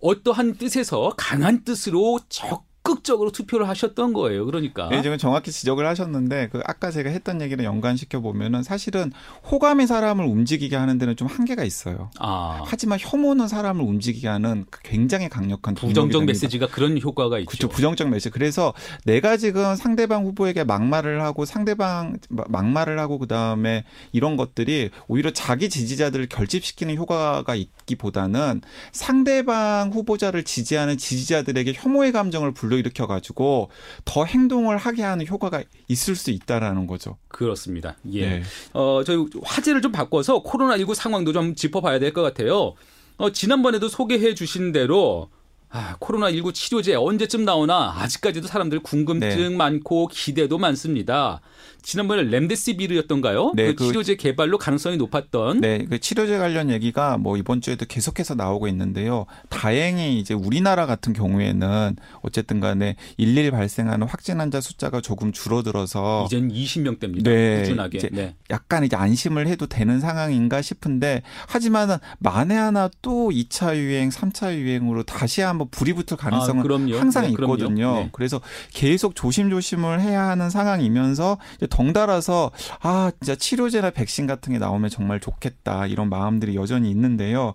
어떠한 0.00 0.56
뜻에서 0.56 1.12
강한 1.16 1.64
뜻으로 1.64 2.20
적 2.28 2.69
극적으로 3.00 3.32
투표를 3.32 3.66
하셨던 3.68 4.12
거예요. 4.12 4.44
그러니까 4.44 4.88
네, 4.90 5.02
지금 5.02 5.16
정확히 5.16 5.50
지적을 5.50 5.86
하셨는데 5.86 6.48
그 6.52 6.60
아까 6.66 6.90
제가 6.90 7.10
했던 7.10 7.40
얘기를 7.40 7.64
연관시켜 7.64 8.20
보면은 8.20 8.62
사실은 8.62 9.12
호감이 9.50 9.86
사람을 9.86 10.24
움직이게 10.24 10.76
하는 10.76 10.98
데는 10.98 11.16
좀 11.16 11.26
한계가 11.26 11.64
있어요. 11.64 12.10
아, 12.18 12.62
하지만 12.66 12.98
혐오는 13.00 13.48
사람을 13.48 13.82
움직이게 13.82 14.28
하는 14.28 14.66
그 14.70 14.80
굉장히 14.82 15.28
강력한 15.28 15.74
부정적. 15.74 16.24
메시지가 16.24 16.66
그런 16.68 17.00
효과가 17.00 17.38
있죠. 17.40 17.48
그렇죠. 17.48 17.68
부정적 17.68 18.10
메시지. 18.10 18.30
그래서 18.30 18.74
내가 19.04 19.36
지금 19.38 19.74
상대방 19.74 20.24
후보에게 20.26 20.64
막말을 20.64 21.22
하고 21.22 21.44
상대방 21.46 22.18
막말을 22.28 22.98
하고 22.98 23.18
그다음에 23.18 23.84
이런 24.12 24.36
것들이 24.36 24.90
오히려 25.08 25.30
자기 25.32 25.70
지지자들을 25.70 26.28
결집시키는 26.28 26.96
효과가 26.96 27.54
있기보다는 27.54 28.60
상대방 28.92 29.90
후보자를 29.92 30.44
지지하는 30.44 30.98
지지자들에게 30.98 31.72
혐오의 31.74 32.12
감정을 32.12 32.52
불러일으 32.52 32.89
켜 32.94 33.06
가지고 33.06 33.70
더 34.04 34.24
행동을 34.24 34.76
하게 34.76 35.02
하는 35.02 35.26
효과가 35.26 35.62
있을 35.88 36.14
수 36.16 36.30
있다라는 36.30 36.86
거죠. 36.86 37.16
그렇습니다. 37.28 37.96
예. 38.12 38.26
네. 38.28 38.42
어, 38.72 39.02
저희 39.04 39.24
화제를 39.42 39.82
좀 39.82 39.92
바꿔서 39.92 40.42
코로나19 40.42 40.94
상황도 40.94 41.32
좀 41.32 41.54
짚어봐야 41.54 41.98
될 41.98 42.12
것 42.12 42.22
같아요. 42.22 42.74
어, 43.16 43.30
지난번에도 43.30 43.88
소개해 43.88 44.34
주신 44.34 44.72
대로 44.72 45.28
아, 45.72 45.96
코로나19 46.00 46.52
치료제 46.52 46.94
언제쯤 46.96 47.44
나오나 47.44 47.94
아직까지도 47.98 48.48
사람들 48.48 48.80
궁금증 48.80 49.28
네. 49.28 49.48
많고 49.50 50.08
기대도 50.08 50.58
많습니다. 50.58 51.40
지난번에 51.82 52.24
렘데시비르였던가요? 52.24 53.52
네, 53.54 53.66
그 53.68 53.74
그- 53.76 53.86
치료제 53.86 54.16
개발로 54.16 54.58
가능성이 54.58 54.96
높았던 54.96 55.60
네, 55.60 55.86
그 55.88 55.98
치료제 56.00 56.38
관련 56.38 56.70
얘기가 56.70 57.18
뭐 57.18 57.36
이번 57.36 57.60
주에도 57.60 57.86
계속해서 57.86 58.34
나오고 58.34 58.66
있는데요. 58.68 59.26
다행히 59.48 60.18
이제 60.18 60.34
우리나라 60.34 60.86
같은 60.86 61.12
경우에는 61.12 61.96
어쨌든 62.22 62.58
간에 62.60 62.96
일일 63.16 63.52
발생하는 63.52 64.06
확진 64.08 64.40
환자 64.40 64.60
숫자가 64.60 65.00
조금 65.00 65.30
줄어들어서 65.32 66.24
이젠 66.26 66.48
20명대입니다. 66.50 67.24
네, 67.24 67.60
꾸준하게. 67.60 67.98
이제 67.98 68.08
네. 68.12 68.34
약간 68.50 68.84
이제 68.84 68.96
안심을 68.96 69.46
해도 69.46 69.66
되는 69.66 70.00
상황인가 70.00 70.60
싶은데 70.62 71.22
하지만은 71.46 71.96
만에 72.18 72.56
하나 72.56 72.90
또 73.02 73.30
2차 73.30 73.76
유행, 73.76 74.08
3차 74.10 74.54
유행으로 74.56 75.04
다시 75.04 75.40
한번 75.40 75.59
불이 75.66 75.94
붙을 75.94 76.16
가능성은 76.16 76.60
아. 76.60 76.98
항상 76.98 77.24
네. 77.24 77.30
있거든요. 77.30 77.94
네. 77.94 78.08
그래서 78.12 78.40
계속 78.72 79.14
조심조심을 79.14 80.00
해야 80.00 80.28
하는 80.28 80.50
상황이면서 80.50 81.38
덩달아서 81.68 82.50
아 82.80 83.10
진짜 83.20 83.34
치료제나 83.34 83.90
백신 83.90 84.26
같은 84.26 84.52
게 84.52 84.58
나오면 84.58 84.90
정말 84.90 85.20
좋겠다 85.20 85.86
이런 85.86 86.08
마음들이 86.08 86.56
여전히 86.56 86.90
있는데요. 86.90 87.54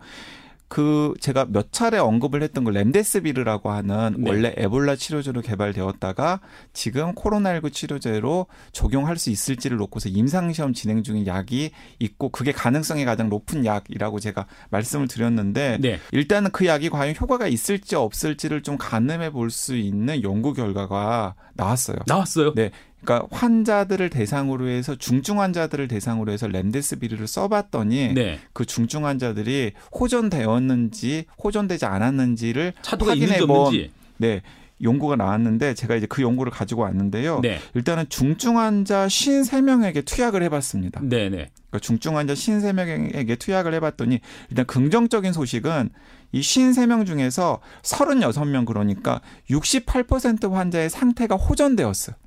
그 0.67 1.13
제가 1.19 1.45
몇 1.49 1.71
차례 1.71 1.97
언급을 1.97 2.43
했던 2.43 2.63
그 2.63 2.71
렘데스비르라고 2.71 3.71
하는 3.71 4.15
네. 4.17 4.29
원래 4.29 4.53
에볼라 4.57 4.95
치료제로 4.95 5.41
개발되었다가 5.41 6.41
지금 6.73 7.13
코로나19 7.13 7.71
치료제로 7.71 8.47
적용할 8.71 9.17
수 9.17 9.29
있을지를 9.29 9.77
놓고서 9.77 10.09
임상 10.09 10.53
시험 10.53 10.73
진행 10.73 11.03
중인 11.03 11.27
약이 11.27 11.71
있고 11.99 12.29
그게 12.29 12.51
가능성이 12.51 13.05
가장 13.05 13.29
높은 13.29 13.65
약이라고 13.65 14.19
제가 14.19 14.47
말씀을 14.69 15.07
드렸는데 15.07 15.77
네. 15.79 15.99
일단은 16.11 16.51
그 16.51 16.65
약이 16.65 16.89
과연 16.89 17.15
효과가 17.19 17.47
있을지 17.47 17.95
없을지를 17.95 18.61
좀 18.61 18.77
가늠해 18.77 19.31
볼 19.31 19.45
수 19.55 19.75
있는 19.75 20.21
연구 20.23 20.53
결과가 20.53 21.35
나왔어요. 21.53 21.97
나왔어요. 22.07 22.53
네. 22.55 22.71
그러니까 23.05 23.27
환자들을 23.31 24.09
대상으로 24.09 24.67
해서 24.67 24.95
중증 24.95 25.39
환자들을 25.39 25.87
대상으로 25.87 26.31
해서 26.31 26.47
렘데스비르를 26.47 27.27
써봤더니 27.27 28.13
네. 28.13 28.39
그 28.51 28.65
중증 28.65 29.05
환자들이 29.05 29.73
호전되었는지 29.97 31.25
호전되지 31.43 31.85
않았는지를 31.85 32.73
확인해 32.83 33.45
본. 33.45 33.89
네. 34.17 34.41
연구가 34.81 35.15
나왔는데 35.15 35.73
제가 35.73 35.95
이제 35.95 36.05
그 36.05 36.21
연구를 36.21 36.51
가지고 36.51 36.81
왔는데요. 36.81 37.39
네. 37.41 37.59
일단은 37.75 38.07
중증 38.09 38.57
환자 38.57 39.07
53명에게 39.07 40.03
투약을 40.03 40.43
해봤습니다. 40.43 40.99
네, 41.01 41.29
네. 41.29 41.49
그러니까 41.69 41.79
중증 41.79 42.17
환자 42.17 42.33
53명에게 42.33 43.39
투약을 43.39 43.73
해봤더니 43.75 44.19
일단 44.49 44.65
긍정적인 44.65 45.31
소식은 45.31 45.89
이 46.33 46.41
53명 46.41 47.05
중에서 47.05 47.61
36명 47.83 48.65
그러니까 48.65 49.21
68% 49.49 50.51
환자의 50.51 50.89
상태가 50.89 51.35
호전되었어요. 51.35 52.17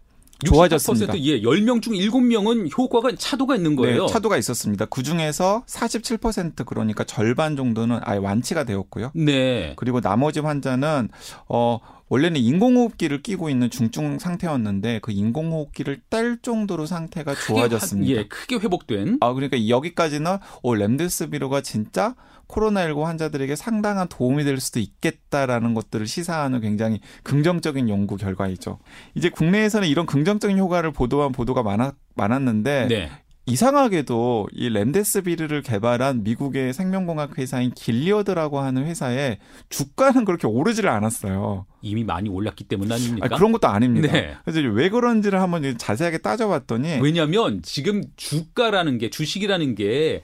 좋아졌습니다. 0.44 1.14
68% 1.14 1.20
예, 1.20 1.40
10명 1.42 1.82
중 1.82 1.94
7명은 1.94 2.76
효과가 2.76 3.12
차도가 3.16 3.56
있는 3.56 3.76
거예요. 3.76 4.06
네, 4.06 4.12
차도가 4.12 4.36
있었습니다. 4.36 4.84
그 4.86 5.02
중에서 5.02 5.64
47% 5.66 6.64
그러니까 6.64 7.04
절반 7.04 7.56
정도는 7.56 8.00
아예 8.02 8.18
완치가 8.18 8.64
되었고요. 8.64 9.10
네. 9.14 9.74
그리고 9.76 10.00
나머지 10.00 10.40
환자는 10.40 11.08
어 11.48 11.78
원래는 12.08 12.40
인공호흡기를 12.40 13.22
끼고 13.22 13.50
있는 13.50 13.70
중증 13.70 14.18
상태였는데 14.18 15.00
그 15.02 15.12
인공호흡기를 15.12 16.00
뗄 16.08 16.38
정도로 16.40 16.86
상태가 16.86 17.34
좋아졌습니다. 17.34 18.20
예, 18.20 18.26
크게 18.26 18.56
회복된. 18.56 19.18
아 19.20 19.32
그러니까 19.32 19.68
여기까지는 19.68 20.38
오 20.62 20.74
렘데스비루가 20.74 21.60
진짜 21.60 22.14
코로나19 22.48 23.02
환자들에게 23.02 23.54
상당한 23.56 24.08
도움이 24.08 24.44
될 24.44 24.58
수도 24.58 24.80
있겠다라는 24.80 25.74
것들을 25.74 26.06
시사하는 26.06 26.60
굉장히 26.60 27.00
긍정적인 27.22 27.88
연구 27.88 28.16
결과이죠. 28.16 28.78
이제 29.14 29.28
국내에서는 29.28 29.86
이런 29.86 30.06
긍정적인 30.06 30.58
효과를 30.58 30.92
보도한 30.92 31.32
보도가 31.32 31.62
많았, 31.62 31.94
많았는데 32.14 32.88
네. 32.88 33.10
이상하게도 33.48 34.48
이 34.52 34.68
렘데스비르를 34.68 35.62
개발한 35.62 36.22
미국의 36.22 36.74
생명공학 36.74 37.38
회사인 37.38 37.70
길리어드라고 37.72 38.60
하는 38.60 38.86
회사의 38.86 39.38
주가는 39.70 40.24
그렇게 40.24 40.46
오르지를 40.46 40.90
않았어요. 40.90 41.64
이미 41.80 42.04
많이 42.04 42.28
올랐기 42.28 42.64
때문 42.64 42.92
아닙니까? 42.92 43.28
아, 43.30 43.36
그런 43.36 43.52
것도 43.52 43.68
아닙니다. 43.68 44.12
네. 44.12 44.34
그래서 44.44 44.60
왜 44.68 44.90
그런지를 44.90 45.40
한번 45.40 45.76
자세하게 45.78 46.18
따져봤더니 46.18 46.98
왜냐하면 47.00 47.62
지금 47.62 48.02
주가라는 48.16 48.98
게 48.98 49.10
주식이라는 49.10 49.74
게 49.76 50.22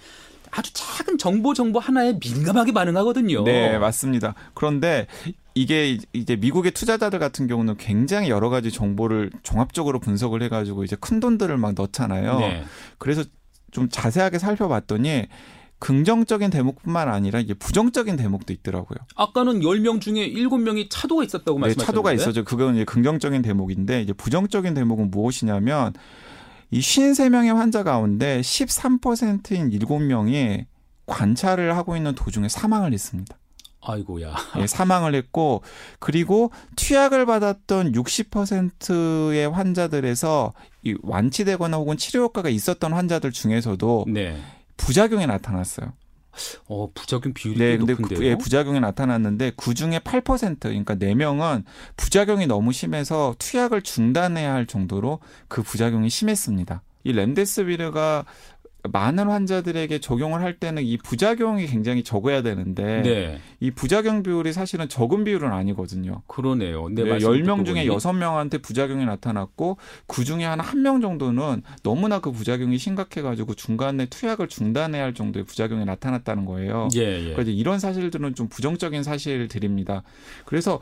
아주 0.56 0.72
작은 0.72 1.18
정보 1.18 1.52
정보 1.52 1.80
하나에 1.80 2.18
민감하게 2.22 2.72
반응하거든요. 2.72 3.42
네, 3.44 3.76
맞습니다. 3.78 4.34
그런데 4.54 5.06
이게 5.54 5.98
이제 6.12 6.36
미국의 6.36 6.72
투자자들 6.72 7.18
같은 7.18 7.46
경우는 7.46 7.76
굉장히 7.76 8.30
여러 8.30 8.50
가지 8.50 8.70
정보를 8.70 9.30
종합적으로 9.42 9.98
분석을 9.98 10.42
해가지고 10.44 10.84
이제 10.84 10.96
큰 11.00 11.20
돈들을 11.20 11.56
막 11.56 11.74
넣잖아요. 11.74 12.38
네. 12.38 12.64
그래서 12.98 13.24
좀 13.72 13.88
자세하게 13.88 14.38
살펴봤더니 14.38 15.26
긍정적인 15.80 16.50
대목뿐만 16.50 17.08
아니라 17.08 17.40
이제 17.40 17.52
부정적인 17.52 18.16
대목도 18.16 18.52
있더라고요. 18.52 18.98
아까는 19.16 19.60
10명 19.60 20.00
중에 20.00 20.30
7명이 20.30 20.86
차도가 20.88 21.24
있었다고 21.24 21.58
말씀하셨는데. 21.58 21.80
네, 21.80 21.84
차도가 21.84 22.12
있었죠. 22.12 22.44
그건 22.44 22.76
이제 22.76 22.84
긍정적인 22.84 23.42
대목인데 23.42 24.02
이제 24.02 24.12
부정적인 24.12 24.72
대목은 24.72 25.10
무엇이냐면 25.10 25.92
이 26.70 26.80
53명의 26.80 27.54
환자 27.54 27.82
가운데 27.82 28.40
13%인 28.40 29.70
7명이 29.70 30.66
관찰을 31.06 31.76
하고 31.76 31.96
있는 31.96 32.14
도중에 32.14 32.48
사망을 32.48 32.92
했습니다. 32.92 33.36
아이고야. 33.86 34.34
예, 34.58 34.66
사망을 34.66 35.14
했고 35.14 35.62
그리고 35.98 36.50
투약을 36.76 37.26
받았던 37.26 37.92
60%의 37.92 39.50
환자들에서 39.50 40.54
이 40.82 40.96
완치되거나 41.02 41.76
혹은 41.76 41.96
치료 41.96 42.22
효과가 42.24 42.48
있었던 42.48 42.92
환자들 42.92 43.30
중에서도 43.32 44.06
네. 44.08 44.40
부작용이 44.76 45.26
나타났어요. 45.26 45.92
어, 46.66 46.90
부작용 46.94 47.32
비율이 47.34 47.58
네, 47.58 47.76
근데 47.76 47.92
높은데요? 47.92 48.18
그, 48.18 48.26
예, 48.26 48.36
부작용이 48.36 48.80
나타났는데 48.80 49.52
그 49.56 49.74
중에 49.74 49.98
8% 49.98 50.60
그러니까 50.60 50.94
4명은 50.94 51.64
부작용이 51.96 52.46
너무 52.46 52.72
심해서 52.72 53.34
투약을 53.38 53.82
중단해야 53.82 54.52
할 54.52 54.66
정도로 54.66 55.20
그 55.48 55.62
부작용이 55.62 56.10
심했습니다. 56.10 56.82
이 57.04 57.12
렘데스비르가 57.12 58.24
많은 58.92 59.28
환자들에게 59.28 59.98
적용을 59.98 60.42
할 60.42 60.58
때는 60.58 60.82
이 60.82 60.98
부작용이 60.98 61.66
굉장히 61.66 62.02
적어야 62.02 62.42
되는데 62.42 63.02
네. 63.02 63.40
이 63.60 63.70
부작용 63.70 64.22
비율이 64.22 64.52
사실은 64.52 64.88
적은 64.88 65.24
비율은 65.24 65.52
아니거든요. 65.52 66.22
그러네요. 66.26 66.88
네, 66.90 67.04
네 67.04 67.18
10명 67.18 67.64
중에 67.64 67.86
보니. 67.86 67.88
6명한테 67.88 68.62
부작용이 68.62 69.06
나타났고 69.06 69.78
그 70.06 70.24
중에 70.24 70.44
한 70.44 70.58
1명 70.58 71.00
정도는 71.00 71.62
너무나 71.82 72.18
그 72.18 72.30
부작용이 72.30 72.76
심각해 72.78 73.22
가지고 73.22 73.54
중간에 73.54 74.06
투약을 74.06 74.48
중단해야 74.48 75.02
할 75.02 75.14
정도의 75.14 75.44
부작용이 75.44 75.84
나타났다는 75.84 76.44
거예요. 76.44 76.88
예, 76.96 77.28
예. 77.28 77.32
그래서 77.32 77.50
이런 77.50 77.78
사실들은 77.78 78.34
좀 78.34 78.48
부정적인 78.48 79.02
사실들입니다. 79.02 80.02
그래서 80.44 80.80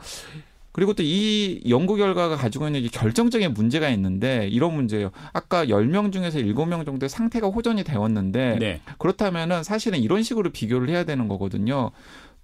그리고 0.73 0.93
또 0.93 1.03
이 1.03 1.61
연구 1.69 1.95
결과가 1.95 2.35
가지고 2.35 2.67
있는 2.67 2.87
결정적인 2.87 3.53
문제가 3.53 3.89
있는데 3.89 4.47
이런 4.47 4.73
문제예요. 4.73 5.11
아까 5.31 5.65
10명 5.65 6.11
중에서 6.11 6.39
7명 6.39 6.85
정도의 6.85 7.09
상태가 7.09 7.47
호전이 7.47 7.83
되었는데 7.83 8.57
네. 8.59 8.81
그렇다면은 8.97 9.63
사실은 9.63 9.99
이런 9.99 10.23
식으로 10.23 10.49
비교를 10.51 10.89
해야 10.89 11.03
되는 11.03 11.27
거거든요. 11.27 11.91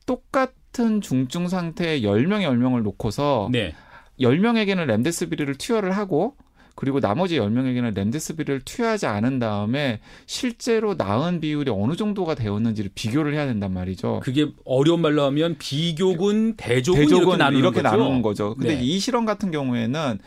똑같은 0.05 1.01
중증 1.01 1.47
상태에 1.47 2.01
10명, 2.01 2.41
10명을 2.41 2.83
놓고서 2.83 3.49
네. 3.51 3.73
10명에게는 4.19 4.85
렘데스비르를 4.85 5.55
투여를 5.55 5.91
하고 5.91 6.35
그리고 6.79 7.01
나머지 7.01 7.37
10명에게는 7.37 7.93
렘데스비를 7.93 8.61
투여하지 8.63 9.05
않은 9.05 9.37
다음에 9.37 9.99
실제로 10.27 10.93
나은 10.93 11.41
비율이 11.41 11.69
어느 11.75 11.97
정도가 11.97 12.35
되었는지를 12.35 12.91
비교를 12.95 13.33
해야 13.33 13.45
된단 13.47 13.73
말이죠. 13.73 14.21
그게 14.23 14.47
어려운 14.63 15.01
말로 15.01 15.23
하면 15.23 15.57
비교군, 15.59 16.55
대조군, 16.55 17.01
대조군 17.01 17.27
이렇게, 17.27 17.37
나누는, 17.37 17.59
이렇게 17.59 17.81
거죠? 17.81 17.97
나누는 17.97 18.21
거죠. 18.21 18.55
근데 18.55 18.75
네. 18.75 18.81
이 18.81 18.97
실험 18.97 19.25
같은 19.25 19.51
경우에는 19.51 20.19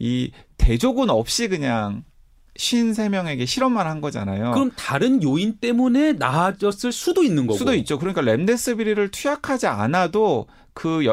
이 0.00 0.32
대조군 0.56 1.10
없이 1.10 1.46
그냥 1.46 2.02
53명에게 2.58 3.46
실험만 3.46 3.86
한 3.86 4.00
거잖아요. 4.00 4.50
그럼 4.50 4.72
다른 4.74 5.22
요인 5.22 5.58
때문에 5.60 6.14
나아졌을 6.14 6.90
수도 6.90 7.22
있는 7.22 7.46
거고. 7.46 7.56
수도 7.56 7.72
있죠. 7.74 8.00
그러니까 8.00 8.22
렘데스비리를 8.22 9.12
투약하지 9.12 9.68
않아도 9.68 10.48
그 10.74 11.04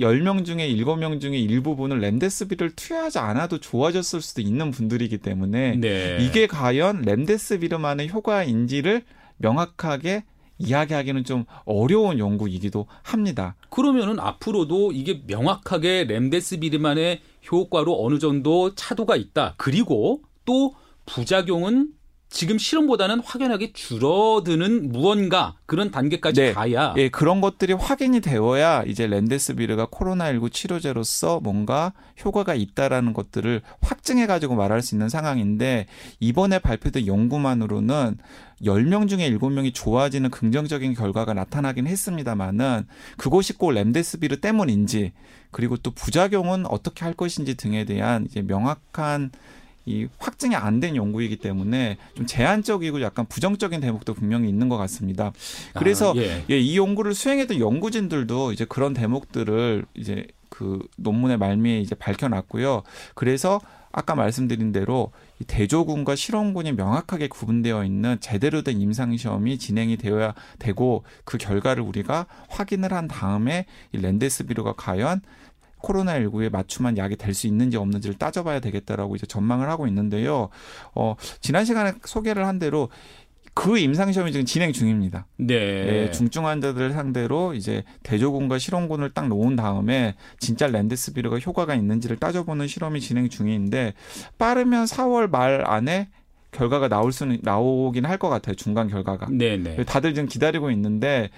10명 0.00 0.44
중에 0.44 0.68
7명 0.68 1.20
중에 1.20 1.38
일부분을 1.38 2.00
렘데스비를 2.00 2.70
투여하지 2.76 3.18
않아도 3.18 3.58
좋아졌을 3.58 4.20
수도 4.20 4.40
있는 4.40 4.70
분들이기 4.70 5.18
때문에 5.18 5.76
네. 5.76 6.18
이게 6.20 6.46
과연 6.46 7.02
렘데스비르만의 7.02 8.08
효과인지를 8.08 9.02
명확하게 9.36 10.24
이야기하기는 10.58 11.24
좀 11.24 11.44
어려운 11.64 12.18
연구이기도 12.18 12.86
합니다. 13.02 13.56
그러면은 13.70 14.20
앞으로도 14.20 14.92
이게 14.92 15.22
명확하게 15.26 16.04
렘데스비르만의 16.04 17.20
효과로 17.50 18.04
어느 18.04 18.18
정도 18.18 18.74
차도가 18.74 19.16
있다. 19.16 19.54
그리고 19.56 20.20
또 20.44 20.74
부작용은 21.06 21.92
지금 22.30 22.58
실험보다는 22.58 23.20
확연하게 23.20 23.72
줄어드는 23.72 24.92
무언가 24.92 25.56
그런 25.66 25.90
단계까지 25.90 26.40
네. 26.40 26.52
가야 26.52 26.94
예, 26.96 27.08
그런 27.08 27.40
것들이 27.40 27.72
확인이 27.72 28.20
되어야 28.20 28.84
이제 28.84 29.08
렌데스비르가 29.08 29.86
코로나19 29.86 30.52
치료제로서 30.52 31.40
뭔가 31.40 31.92
효과가 32.24 32.54
있다라는 32.54 33.14
것들을 33.14 33.62
확증해 33.82 34.28
가지고 34.28 34.54
말할 34.54 34.80
수 34.80 34.94
있는 34.94 35.08
상황인데 35.08 35.86
이번에 36.20 36.60
발표된 36.60 37.08
연구만으로는 37.08 38.18
10명 38.62 39.08
중에 39.08 39.28
7명이 39.30 39.74
좋아지는 39.74 40.30
긍정적인 40.30 40.94
결과가 40.94 41.34
나타나긴 41.34 41.88
했습니다만은 41.88 42.86
그것이 43.16 43.54
꼭 43.54 43.72
렘데스비르 43.72 44.36
때문인지 44.40 45.12
그리고 45.50 45.76
또 45.76 45.90
부작용은 45.90 46.66
어떻게 46.66 47.04
할 47.04 47.14
것인지 47.14 47.56
등에 47.56 47.84
대한 47.84 48.26
이제 48.26 48.40
명확한 48.40 49.32
이 49.86 50.06
확증이 50.18 50.54
안 50.56 50.80
된 50.80 50.96
연구이기 50.96 51.36
때문에 51.36 51.98
좀 52.14 52.26
제한적이고 52.26 53.02
약간 53.02 53.26
부정적인 53.26 53.80
대목도 53.80 54.14
분명히 54.14 54.48
있는 54.48 54.68
것 54.68 54.76
같습니다. 54.78 55.32
그래서 55.74 56.12
아, 56.12 56.16
예. 56.16 56.44
예, 56.48 56.58
이 56.58 56.78
연구를 56.78 57.14
수행했던 57.14 57.58
연구진들도 57.58 58.52
이제 58.52 58.64
그런 58.64 58.94
대목들을 58.94 59.84
이제 59.94 60.26
그 60.48 60.80
논문의 60.96 61.36
말미에 61.38 61.80
이제 61.80 61.94
밝혀놨고요. 61.94 62.82
그래서 63.14 63.60
아까 63.92 64.14
말씀드린 64.14 64.72
대로 64.72 65.10
이 65.40 65.44
대조군과 65.44 66.14
실험군이 66.14 66.72
명확하게 66.72 67.28
구분되어 67.28 67.84
있는 67.84 68.18
제대로 68.20 68.62
된 68.62 68.80
임상 68.80 69.16
시험이 69.16 69.58
진행이 69.58 69.96
되어야 69.96 70.34
되고 70.58 71.02
그 71.24 71.38
결과를 71.38 71.82
우리가 71.82 72.26
확인을 72.48 72.92
한 72.92 73.08
다음에 73.08 73.66
이 73.92 73.98
렌데스비르가 73.98 74.74
과연 74.76 75.22
코로나19에 75.82 76.50
맞춤한 76.50 76.96
약이 76.98 77.16
될 77.16 77.30
수 77.34 77.46
있는지 77.46 77.76
없는지를 77.76 78.16
따져봐야 78.18 78.60
되겠다라고 78.60 79.14
이제 79.16 79.24
전망을 79.26 79.68
하고 79.70 79.86
있는데요. 79.86 80.48
어, 80.94 81.14
지난 81.40 81.64
시간에 81.64 81.92
소개를 82.04 82.46
한 82.46 82.58
대로 82.58 82.88
그 83.54 83.78
임상 83.78 84.12
시험이 84.12 84.32
지금 84.32 84.46
진행 84.46 84.72
중입니다. 84.72 85.26
네. 85.36 85.84
네. 85.84 86.10
중증 86.10 86.46
환자들 86.46 86.92
상대로 86.92 87.54
이제 87.54 87.84
대조군과 88.02 88.58
실험군을 88.58 89.10
딱 89.10 89.28
놓은 89.28 89.56
다음에 89.56 90.14
진짜 90.38 90.66
랜드스비르가 90.66 91.38
효과가 91.38 91.74
있는지를 91.74 92.16
따져보는 92.16 92.68
실험이 92.68 93.00
진행 93.00 93.28
중인데 93.28 93.94
빠르면 94.38 94.84
4월 94.86 95.28
말 95.30 95.64
안에 95.66 96.08
결과가 96.52 96.88
나올 96.88 97.12
수는 97.12 97.38
나오긴 97.42 98.04
할 98.06 98.18
것 98.18 98.28
같아요. 98.28 98.54
중간 98.54 98.88
결과가. 98.88 99.28
네네. 99.30 99.76
네. 99.76 99.84
다들 99.84 100.14
지금 100.14 100.28
기다리고 100.28 100.70
있는데 100.72 101.30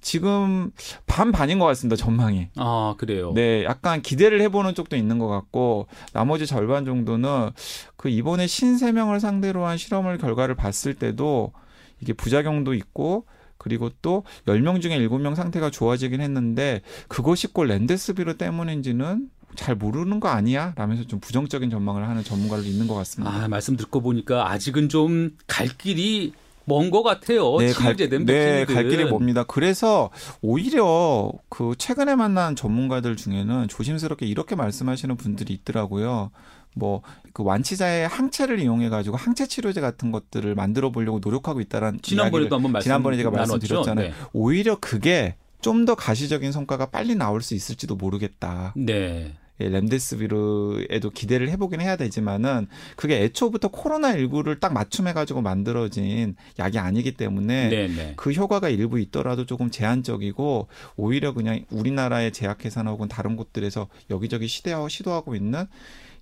지금 0.00 0.70
반 1.06 1.32
반인 1.32 1.58
것 1.58 1.64
같습니다. 1.66 1.96
전망이. 1.96 2.48
아 2.56 2.94
그래요. 2.98 3.32
네, 3.34 3.64
약간 3.64 4.00
기대를 4.02 4.40
해보는 4.42 4.74
쪽도 4.74 4.94
있는 4.96 5.18
것 5.18 5.26
같고 5.28 5.86
나머지 6.12 6.46
절반 6.46 6.84
정도는 6.84 7.50
그 7.96 8.08
이번에 8.08 8.46
신세 8.46 8.92
명을 8.92 9.18
상대로 9.20 9.66
한 9.66 9.76
실험을 9.76 10.18
결과를 10.18 10.54
봤을 10.54 10.94
때도 10.94 11.52
이게 12.00 12.12
부작용도 12.12 12.74
있고 12.74 13.24
그리고 13.56 13.90
또 14.02 14.22
10명 14.46 14.80
중에 14.80 14.98
7명 15.00 15.34
상태가 15.34 15.68
좋아지긴 15.70 16.20
했는데 16.20 16.82
그것이 17.08 17.48
꼭 17.48 17.64
랜데스비르 17.64 18.36
때문인지는 18.36 19.28
잘 19.58 19.74
모르는 19.74 20.20
거 20.20 20.28
아니야? 20.28 20.72
라면서 20.76 21.04
좀 21.04 21.18
부정적인 21.18 21.68
전망을 21.68 22.08
하는 22.08 22.22
전문가들도 22.22 22.68
있는 22.70 22.86
것 22.86 22.94
같습니다. 22.94 23.34
아, 23.34 23.48
말씀 23.48 23.76
듣고 23.76 24.00
보니까 24.00 24.50
아직은 24.52 24.88
좀 24.88 25.36
갈 25.48 25.66
길이 25.68 26.32
먼 26.64 26.90
것 26.90 27.02
같아요. 27.02 27.56
네, 27.58 27.72
치료제든 27.72 28.24
네. 28.26 28.64
갈 28.66 28.88
길이 28.88 29.04
멉니다. 29.04 29.42
그래서 29.42 30.10
오히려 30.42 31.32
그 31.48 31.74
최근에 31.76 32.14
만난 32.14 32.54
전문가들 32.54 33.16
중에는 33.16 33.66
조심스럽게 33.68 34.26
이렇게 34.26 34.54
말씀하시는 34.54 35.16
분들이 35.16 35.54
있더라고요. 35.54 36.30
뭐그 36.76 37.42
완치자의 37.42 38.06
항체를 38.06 38.60
이용해 38.60 38.90
가지고 38.90 39.16
항체 39.16 39.46
치료제 39.48 39.80
같은 39.80 40.12
것들을 40.12 40.54
만들어 40.54 40.90
보려고 40.92 41.18
노력하고 41.20 41.60
있다라는 41.60 42.00
지난번에도 42.02 42.54
한번 42.56 42.70
말씀 42.72 42.84
지난번에 42.84 43.16
제가. 43.16 43.30
말씀드렸잖아요. 43.30 44.08
네. 44.08 44.14
오히려 44.32 44.76
그게 44.80 45.34
좀 45.60 45.84
더 45.86 45.94
가시적인 45.96 46.52
성과가 46.52 46.86
빨리 46.90 47.16
나올 47.16 47.42
수 47.42 47.54
있을지도 47.54 47.96
모르겠다. 47.96 48.72
네. 48.76 49.34
예, 49.60 49.68
렘데스비르에도 49.68 51.10
기대를 51.10 51.48
해보긴 51.50 51.80
해야 51.80 51.96
되지만은 51.96 52.68
그게 52.96 53.22
애초부터 53.22 53.68
코로나 53.68 54.14
19를 54.14 54.60
딱 54.60 54.72
맞춤해 54.72 55.12
가지고 55.12 55.42
만들어진 55.42 56.36
약이 56.58 56.78
아니기 56.78 57.12
때문에 57.12 57.68
네, 57.68 57.88
네. 57.88 58.12
그 58.16 58.32
효과가 58.32 58.68
일부 58.68 59.00
있더라도 59.00 59.46
조금 59.46 59.70
제한적이고 59.70 60.68
오히려 60.96 61.32
그냥 61.32 61.64
우리나라의 61.70 62.32
제약회사나 62.32 62.90
혹은 62.90 63.08
다른 63.08 63.36
곳들에서 63.36 63.88
여기저기 64.10 64.46
시대하고 64.48 64.88
시도하고 64.88 65.34
있는 65.34 65.66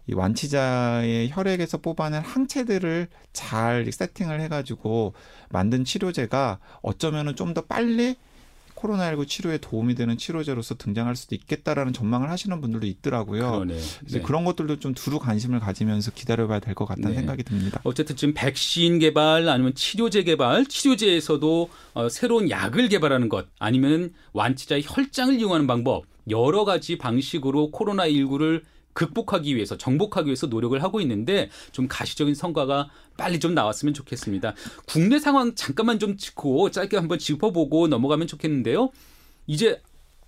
이 0.08 0.14
완치자의 0.14 1.30
혈액에서 1.32 1.78
뽑아낸 1.78 2.22
항체들을 2.22 3.08
잘 3.32 3.90
세팅을 3.90 4.40
해가지고 4.40 5.14
만든 5.50 5.84
치료제가 5.84 6.58
어쩌면은 6.82 7.34
좀 7.34 7.54
더 7.54 7.62
빨리 7.62 8.16
코로나19 8.76 9.26
치료에 9.26 9.58
도움이 9.58 9.94
되는 9.94 10.16
치료제로서 10.16 10.76
등장할 10.76 11.16
수도 11.16 11.34
있겠다라는 11.34 11.92
전망을 11.92 12.30
하시는 12.30 12.60
분들도 12.60 12.86
있더라고요. 12.86 13.64
그래서 13.66 14.00
네. 14.18 14.20
그런 14.20 14.44
것들도 14.44 14.78
좀 14.78 14.94
두루 14.94 15.18
관심을 15.18 15.58
가지면서 15.60 16.12
기다려봐야 16.12 16.60
될 16.60 16.74
것 16.76 16.84
같다는 16.84 17.10
네. 17.12 17.16
생각이 17.16 17.42
듭니다. 17.42 17.80
어쨌든 17.84 18.16
지금 18.16 18.34
백신 18.34 18.98
개발 18.98 19.48
아니면 19.48 19.74
치료제 19.74 20.22
개발, 20.22 20.66
치료제에서도 20.66 21.70
어, 21.94 22.08
새로운 22.10 22.50
약을 22.50 22.88
개발하는 22.88 23.28
것 23.30 23.46
아니면 23.58 24.12
완치자의 24.32 24.82
혈장을 24.86 25.38
이용하는 25.40 25.66
방법 25.66 26.04
여러 26.28 26.64
가지 26.64 26.98
방식으로 26.98 27.70
코로나 27.70 28.06
19를 28.08 28.62
극복하기 28.96 29.54
위해서 29.54 29.76
정복하기 29.76 30.26
위해서 30.26 30.46
노력을 30.46 30.82
하고 30.82 31.02
있는데 31.02 31.50
좀 31.70 31.86
가시적인 31.86 32.34
성과가 32.34 32.88
빨리 33.18 33.38
좀 33.38 33.54
나왔으면 33.54 33.92
좋겠습니다. 33.92 34.54
국내 34.86 35.18
상황 35.18 35.54
잠깐만 35.54 35.98
좀 35.98 36.16
짚고 36.16 36.70
짧게 36.70 36.96
한번 36.96 37.18
짚어보고 37.18 37.88
넘어가면 37.88 38.26
좋겠는데요. 38.26 38.90
이제 39.46 39.82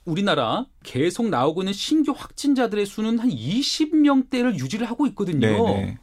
우리나라 0.05 0.67
계속 0.85 1.31
나오고 1.31 1.63
있는 1.63 1.73
신규 1.73 2.13
확진자들의 2.15 2.85
수는 2.85 3.19
한 3.19 3.31
20명대를 3.31 4.59
유지를 4.59 4.89
하고 4.89 5.07
있거든요. 5.09 5.41
네네. 5.41 5.99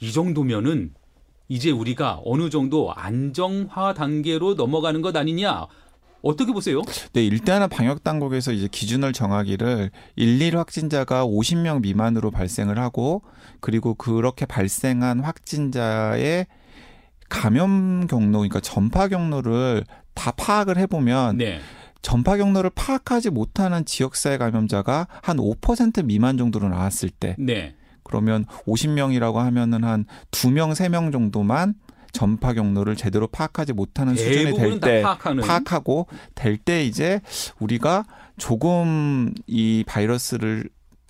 이 0.00 0.12
정도면은 0.12 0.92
이제 1.48 1.70
우리가 1.70 2.20
어느 2.24 2.50
정도 2.50 2.92
안정화 2.92 3.94
단계로 3.94 4.54
넘어가는 4.54 5.00
것 5.00 5.16
아니냐? 5.16 5.66
어떻게 6.22 6.52
보세요? 6.52 6.82
네, 7.12 7.24
일단은 7.24 7.68
방역 7.68 8.04
당국에서 8.04 8.52
이제 8.52 8.68
기준을 8.70 9.12
정하기를 9.12 9.90
1, 10.16 10.42
1 10.42 10.56
확진자가 10.56 11.24
50명 11.24 11.80
미만으로 11.82 12.30
발생을 12.30 12.78
하고 12.78 13.22
그리고 13.60 13.94
그렇게 13.94 14.46
발생한 14.46 15.20
확진자의 15.20 16.46
감염 17.28 18.06
경로, 18.06 18.38
그러니까 18.38 18.60
전파 18.60 19.08
경로를 19.08 19.84
다 20.14 20.32
파악을 20.32 20.76
해보면 20.78 21.38
네. 21.38 21.60
전파 22.02 22.36
경로를 22.36 22.70
파악하지 22.74 23.30
못하는 23.30 23.84
지역사회 23.84 24.38
감염자가 24.38 25.06
한 25.22 25.36
5% 25.36 26.04
미만 26.04 26.36
정도로 26.36 26.68
나왔을 26.68 27.10
때 27.10 27.36
네. 27.38 27.74
그러면 28.02 28.44
50명이라고 28.66 29.34
하면은 29.34 29.84
한 29.84 30.04
2명, 30.32 30.72
3명 30.72 31.12
정도만 31.12 31.74
전파 32.12 32.52
경로를 32.52 32.96
제대로 32.96 33.26
파악하지 33.26 33.72
못하는 33.72 34.16
수준이 34.16 34.54
될다 34.56 34.86
때. 34.86 35.02
파악하고 35.02 36.06
될 36.34 36.58
때 36.58 36.84
이제 36.84 37.20
우리가 37.58 38.04
조금 38.36 39.32
이 39.46 39.84
바이러스를 39.86 40.68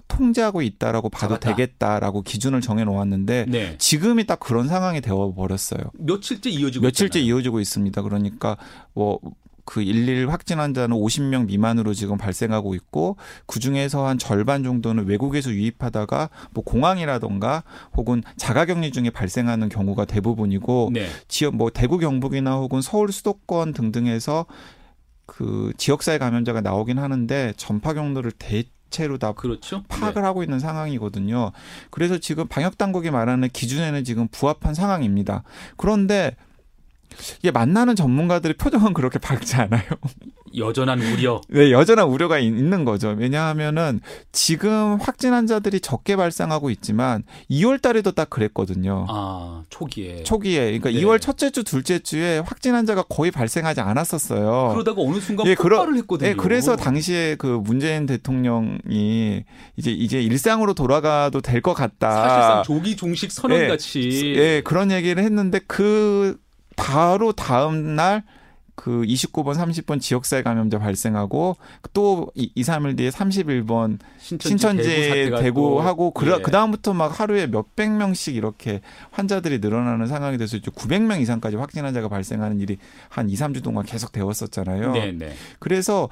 통제하고 0.08 0.60
있다라고 0.62 1.08
봐도 1.08 1.34
잡았다. 1.38 1.54
되겠다라고 1.54 2.22
기준을 2.22 2.60
정해 2.60 2.84
놓았는데 2.84 3.46
네. 3.48 3.76
지금이 3.78 4.26
딱 4.26 4.40
그런 4.40 4.66
상황이 4.68 5.00
되어 5.00 5.32
버렸어요. 5.34 5.80
며칠째 5.94 6.50
이어지고 6.50 6.82
며칠째 6.84 7.20
있잖아요. 7.20 7.36
이어지고 7.36 7.60
있습니다. 7.60 8.02
그러니까 8.02 8.56
뭐 8.92 9.18
그 9.70 9.82
일일 9.82 10.28
확진 10.32 10.58
환자는 10.58 10.96
50명 10.96 11.46
미만으로 11.46 11.94
지금 11.94 12.18
발생하고 12.18 12.74
있고 12.74 13.16
그 13.46 13.60
중에서 13.60 14.04
한 14.04 14.18
절반 14.18 14.64
정도는 14.64 15.06
외국에서 15.06 15.52
유입하다가 15.52 16.28
뭐 16.50 16.64
공항이라던가 16.64 17.62
혹은 17.96 18.24
자가격리 18.36 18.90
중에 18.90 19.10
발생하는 19.10 19.68
경우가 19.68 20.06
대부분이고 20.06 20.90
네. 20.92 21.06
지역 21.28 21.54
뭐 21.54 21.70
대구 21.70 21.98
경북이나 21.98 22.56
혹은 22.56 22.82
서울 22.82 23.12
수도권 23.12 23.72
등등에서 23.72 24.46
그 25.24 25.72
지역사회 25.76 26.18
감염자가 26.18 26.62
나오긴 26.62 26.98
하는데 26.98 27.52
전파 27.56 27.94
경로를 27.94 28.32
대 28.32 28.64
체로 28.90 29.18
다 29.18 29.30
그렇죠. 29.34 29.84
파악을 29.86 30.24
하고 30.24 30.42
있는 30.42 30.58
상황이거든요. 30.58 31.52
그래서 31.90 32.18
지금 32.18 32.48
방역 32.48 32.76
당국이 32.76 33.12
말하는 33.12 33.48
기준에는 33.48 34.02
지금 34.02 34.26
부합한 34.32 34.74
상황입니다. 34.74 35.44
그런데 35.76 36.34
이게 37.40 37.50
만나는 37.50 37.96
전문가들의 37.96 38.54
표정은 38.56 38.92
그렇게 38.94 39.18
밝지 39.18 39.56
않아요. 39.56 39.82
네. 39.82 40.30
여전한 40.56 41.00
우려. 41.00 41.40
네, 41.48 41.70
여전한 41.70 42.08
우려가 42.08 42.38
있- 42.40 42.46
있는 42.46 42.84
거죠. 42.84 43.14
왜냐하면은 43.16 44.00
지금 44.32 44.98
확진 45.00 45.32
환자들이 45.32 45.78
적게 45.80 46.16
발생하고 46.16 46.70
있지만 46.70 47.22
2월 47.50 47.80
달에도 47.80 48.10
딱 48.10 48.28
그랬거든요. 48.30 49.06
아 49.08 49.62
초기에. 49.70 50.24
초기에 50.24 50.64
그러니까 50.78 50.90
네. 50.90 50.96
2월 51.00 51.20
첫째 51.20 51.50
주, 51.50 51.62
둘째 51.62 52.00
주에 52.00 52.38
확진 52.40 52.74
환자가 52.74 53.04
거의 53.08 53.30
발생하지 53.30 53.80
않았었어요. 53.80 54.70
그러다가 54.72 55.02
어느 55.02 55.20
순간 55.20 55.46
예, 55.46 55.54
폭발을 55.54 55.96
했거든요. 55.98 56.30
네, 56.30 56.34
그래서 56.34 56.74
당시에 56.74 57.36
그 57.36 57.46
문재인 57.62 58.06
대통령이 58.06 59.44
이제 59.76 59.90
이제 59.90 60.20
일상으로 60.20 60.74
돌아가도 60.74 61.40
될 61.40 61.60
것 61.60 61.74
같다. 61.74 62.10
사실상 62.10 62.62
조기 62.64 62.96
종식 62.96 63.30
선언 63.30 63.60
예, 63.60 63.66
같이. 63.68 64.34
예, 64.36 64.62
그런 64.64 64.90
얘기를 64.90 65.22
했는데 65.22 65.60
그 65.66 66.38
바로 66.76 67.32
다음 67.32 67.96
날 67.96 68.22
그 68.80 69.02
29번, 69.02 69.56
30번 69.56 70.00
지역사회 70.00 70.42
감염자 70.42 70.78
발생하고 70.78 71.58
또 71.92 72.32
2, 72.34 72.62
3일 72.62 72.96
뒤에 72.96 73.10
31번 73.10 73.98
신천지, 74.18 74.48
신천지 74.48 75.30
대구 75.38 75.82
하고 75.82 76.12
그, 76.12 76.26
예. 76.26 76.40
그 76.40 76.50
다음부터 76.50 76.94
막 76.94 77.20
하루에 77.20 77.46
몇백 77.46 77.90
명씩 77.90 78.34
이렇게 78.36 78.80
환자들이 79.10 79.58
늘어나는 79.58 80.06
상황이 80.06 80.38
돼서 80.38 80.56
이제 80.56 80.70
900명 80.70 81.20
이상까지 81.20 81.56
확진 81.56 81.84
환자가 81.84 82.08
발생하는 82.08 82.58
일이 82.58 82.78
한 83.10 83.28
2, 83.28 83.34
3주 83.34 83.62
동안 83.62 83.84
계속 83.84 84.12
되었었잖아요. 84.12 84.92
네, 84.92 85.12
네. 85.12 85.34
그래서 85.58 86.08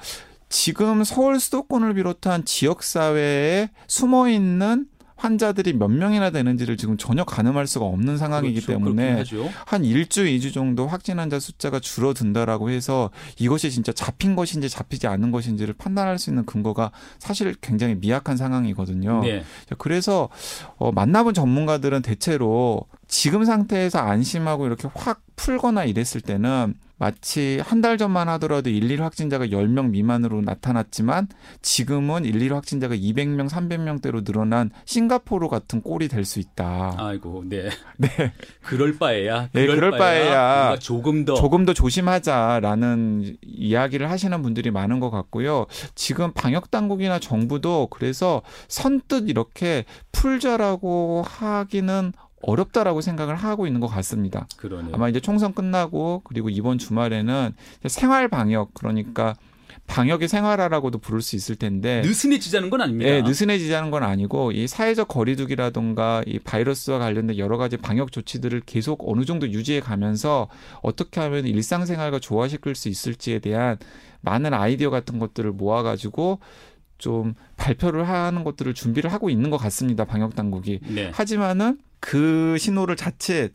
지금 0.47 1.03
서울 1.03 1.39
수도권을 1.39 1.95
비롯한 1.95 2.45
지역 2.45 2.83
사회에 2.83 3.71
숨어 3.87 4.29
있는 4.29 4.85
환자들이 5.19 5.73
몇 5.73 5.89
명이나 5.89 6.31
되는지를 6.31 6.77
지금 6.77 6.97
전혀 6.97 7.23
가늠할 7.25 7.67
수가 7.67 7.85
없는 7.85 8.17
상황이기 8.17 8.61
그렇죠. 8.61 8.71
때문에. 8.71 9.23
한 9.65 9.83
일주, 9.83 10.25
이주 10.25 10.53
정도 10.53 10.87
확진 10.87 11.19
환자 11.19 11.39
숫자가 11.39 11.79
줄어든다라고 11.79 12.69
해서 12.69 13.09
이것이 13.37 13.69
진짜 13.69 13.91
잡힌 13.91 14.35
것인지 14.35 14.69
잡히지 14.69 15.07
않은 15.07 15.31
것인지를 15.31 15.73
판단할 15.73 16.17
수 16.17 16.29
있는 16.29 16.45
근거가 16.45 16.91
사실 17.19 17.53
굉장히 17.59 17.95
미약한 17.95 18.37
상황이거든요. 18.37 19.21
네. 19.21 19.43
그래서 19.77 20.29
어, 20.77 20.91
만나본 20.91 21.33
전문가들은 21.33 22.01
대체로 22.01 22.85
지금 23.07 23.43
상태에서 23.43 23.99
안심하고 23.99 24.67
이렇게 24.67 24.87
확 24.93 25.21
풀거나 25.35 25.83
이랬을 25.83 26.21
때는 26.23 26.75
마치 26.99 27.59
한 27.65 27.79
달 27.81 27.97
전만 27.97 28.27
하더라도 28.29 28.69
1, 28.69 28.91
1 28.91 29.01
확진자가 29.01 29.47
10명 29.47 29.91
미만으로 29.91 30.41
나타났지만 30.41 31.29
지금은 31.61 32.25
1, 32.25 32.41
1 32.41 32.53
확진자가 32.53 32.93
200명, 32.93 33.49
300명대로 33.49 34.25
늘어난 34.25 34.69
싱가포르 34.85 35.47
같은 35.47 35.81
꼴이 35.81 36.09
될 36.09 36.25
수 36.25 36.39
있다. 36.39 36.93
아이고, 36.97 37.45
네. 37.47 37.69
네. 37.97 38.33
그럴 38.61 38.97
바에야. 38.97 39.47
네, 39.53 39.65
그럴 39.65 39.91
바에야 39.91 40.75
조금 40.79 41.23
더 41.23 41.35
조금 41.35 41.65
더 41.65 41.73
조심하자라는 41.73 43.37
이야기를 43.41 44.09
하시는 44.11 44.41
분들이 44.41 44.69
많은 44.69 44.99
것 44.99 45.09
같고요. 45.09 45.65
지금 45.95 46.33
방역 46.33 46.69
당국이나 46.69 47.17
정부도 47.19 47.87
그래서 47.89 48.41
선뜻 48.67 49.29
이렇게 49.29 49.85
풀자라고 50.11 51.23
하기는 51.25 52.11
어렵다라고 52.41 53.01
생각을 53.01 53.35
하고 53.35 53.67
있는 53.67 53.79
것 53.79 53.87
같습니다. 53.87 54.47
그러네요. 54.57 54.93
아마 54.93 55.09
이제 55.09 55.19
총선 55.19 55.53
끝나고 55.53 56.21
그리고 56.23 56.49
이번 56.49 56.77
주말에는 56.77 57.53
생활 57.87 58.27
방역 58.27 58.73
그러니까 58.73 59.35
방역의 59.87 60.27
생활화라고도 60.27 60.99
부를 60.99 61.21
수 61.21 61.35
있을 61.35 61.55
텐데 61.55 62.01
느슨해지자는 62.01 62.69
건 62.69 62.81
아닙니다. 62.81 63.09
예, 63.09 63.21
느슨해지자는 63.21 63.91
건 63.91 64.03
아니고 64.03 64.51
이 64.51 64.67
사회적 64.67 65.07
거리두기라든가 65.07 66.23
이 66.25 66.39
바이러스와 66.39 66.99
관련된 66.99 67.37
여러 67.37 67.57
가지 67.57 67.75
방역 67.75 68.11
조치들을 68.11 68.61
계속 68.65 69.09
어느 69.09 69.25
정도 69.25 69.49
유지해 69.49 69.79
가면서 69.79 70.47
어떻게 70.81 71.19
하면 71.19 71.45
일상생활과 71.45 72.19
조화시킬 72.19 72.75
수 72.75 72.87
있을지에 72.87 73.39
대한 73.39 73.77
많은 74.21 74.53
아이디어 74.53 74.89
같은 74.91 75.17
것들을 75.17 75.51
모아 75.51 75.81
가지고 75.81 76.39
좀 76.99 77.33
발표를 77.55 78.07
하는 78.07 78.43
것들을 78.43 78.73
준비를 78.73 79.11
하고 79.11 79.29
있는 79.29 79.49
것 79.49 79.57
같습니다. 79.57 80.05
방역 80.05 80.35
당국이. 80.35 80.81
네. 80.87 81.09
하지만은 81.13 81.79
그 81.99 82.57
신호를 82.59 82.95
자칫 82.95 83.51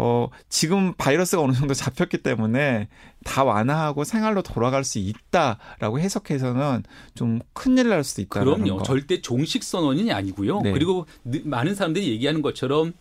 어, 0.00 0.28
지금 0.48 0.94
바이러스가 0.94 1.42
어느 1.42 1.52
정도 1.52 1.74
잡혔기 1.74 2.18
때문에 2.18 2.86
다 3.24 3.42
완화하고 3.42 4.04
생활로 4.04 4.42
돌아갈 4.42 4.84
수 4.84 5.00
있다라고 5.00 5.98
해석해서는 5.98 6.84
좀 7.16 7.40
큰일 7.52 7.88
날 7.88 8.04
수도 8.04 8.22
있다는 8.22 8.44
그럼요. 8.62 8.76
거. 8.78 8.82
절대 8.84 9.20
종식 9.20 9.64
선언이 9.64 10.12
아니고요. 10.12 10.60
네. 10.60 10.70
그리고 10.72 11.06
느- 11.24 11.42
많은 11.44 11.74
사람들이 11.74 12.08
얘기하는 12.10 12.42
것처럼 12.42 12.92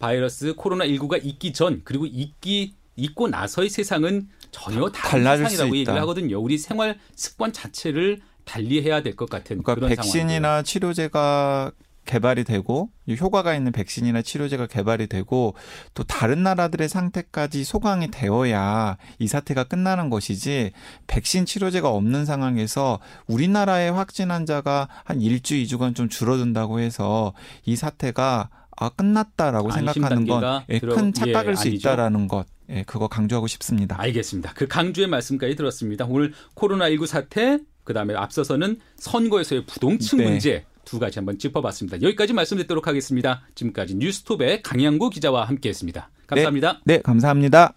바이러스 0.00 0.54
코로나 0.56 0.84
19가 0.84 1.24
있기 1.24 1.52
전 1.52 1.80
그리고 1.84 2.06
있기 2.06 2.74
있고 2.96 3.28
나서의 3.28 3.70
세상은 3.70 4.28
전혀 4.50 4.90
다른 4.90 5.22
세상이라고 5.22 5.68
있다. 5.68 5.76
얘기를 5.76 6.00
하거든요. 6.00 6.40
우리 6.40 6.58
생활 6.58 6.98
습관 7.14 7.52
자체를 7.52 8.20
달리해야 8.44 9.02
될 9.02 9.14
것 9.14 9.30
같은 9.30 9.62
그러니까 9.62 9.74
그런 9.76 9.94
상황이에요. 9.94 10.12
백신이나 10.12 10.62
치료제가 10.64 11.70
개발이 12.04 12.44
되고 12.44 12.90
이 13.06 13.16
효과가 13.16 13.54
있는 13.54 13.72
백신이나 13.72 14.22
치료제가 14.22 14.66
개발이 14.66 15.06
되고 15.06 15.54
또 15.94 16.02
다른 16.04 16.42
나라들의 16.42 16.88
상태까지 16.88 17.64
소강이 17.64 18.10
되어야 18.10 18.96
이 19.18 19.28
사태가 19.28 19.64
끝나는 19.64 20.10
것이지 20.10 20.72
백신 21.06 21.46
치료제가 21.46 21.88
없는 21.90 22.24
상황에서 22.24 22.98
우리나라의 23.26 23.92
확진 23.92 24.30
환자가 24.30 24.88
한 25.04 25.20
일주 25.20 25.54
이주간 25.54 25.94
좀 25.94 26.08
줄어든다고 26.08 26.80
해서 26.80 27.32
이 27.64 27.76
사태가 27.76 28.50
아 28.76 28.88
끝났다라고 28.88 29.70
생각하는 29.70 30.26
건 30.26 30.40
단계가 30.40 30.64
예, 30.70 30.78
큰 30.80 31.12
착각일 31.12 31.50
예, 31.52 31.54
수. 31.54 31.68
있다라는 31.68 32.26
것 32.26 32.46
예, 32.70 32.82
그거 32.84 33.06
강조하고 33.06 33.46
싶습니다. 33.46 34.00
알겠습니다. 34.00 34.52
그 34.54 34.66
강주의 34.66 35.06
말씀까지 35.06 35.54
들었습니다. 35.56 36.06
오늘 36.08 36.32
코로나19 36.54 37.06
사태, 37.06 37.58
그 37.84 37.92
다음에 37.92 38.14
앞서서는 38.14 38.80
선거에서의 38.96 39.66
부동층 39.66 40.18
네. 40.18 40.24
문제 40.24 40.64
두 40.84 40.98
가지 40.98 41.18
한번 41.18 41.38
짚어봤습니다. 41.38 42.02
여기까지 42.02 42.32
말씀드리도록 42.32 42.86
하겠습니다. 42.86 43.42
지금까지 43.54 43.96
뉴스톱의 43.96 44.62
강양구 44.62 45.10
기자와 45.10 45.44
함께했습니다. 45.44 46.10
감사합니다. 46.26 46.80
네, 46.84 47.00
감사합니다. 47.02 47.74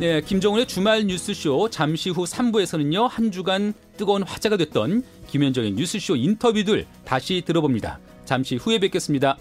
네, 0.00 0.22
김정은의 0.22 0.66
주말 0.66 1.06
뉴스쇼 1.06 1.68
잠시 1.68 2.08
후 2.08 2.24
3부에서는요 2.24 3.06
한 3.06 3.30
주간 3.30 3.74
뜨거운 3.98 4.22
화제가 4.22 4.56
됐던 4.56 5.02
김현정의 5.26 5.72
뉴스쇼 5.72 6.16
인터뷰들 6.16 6.86
다시 7.04 7.42
들어봅니다. 7.44 8.00
잠시 8.24 8.56
후에 8.56 8.78
뵙겠습니다. 8.78 9.36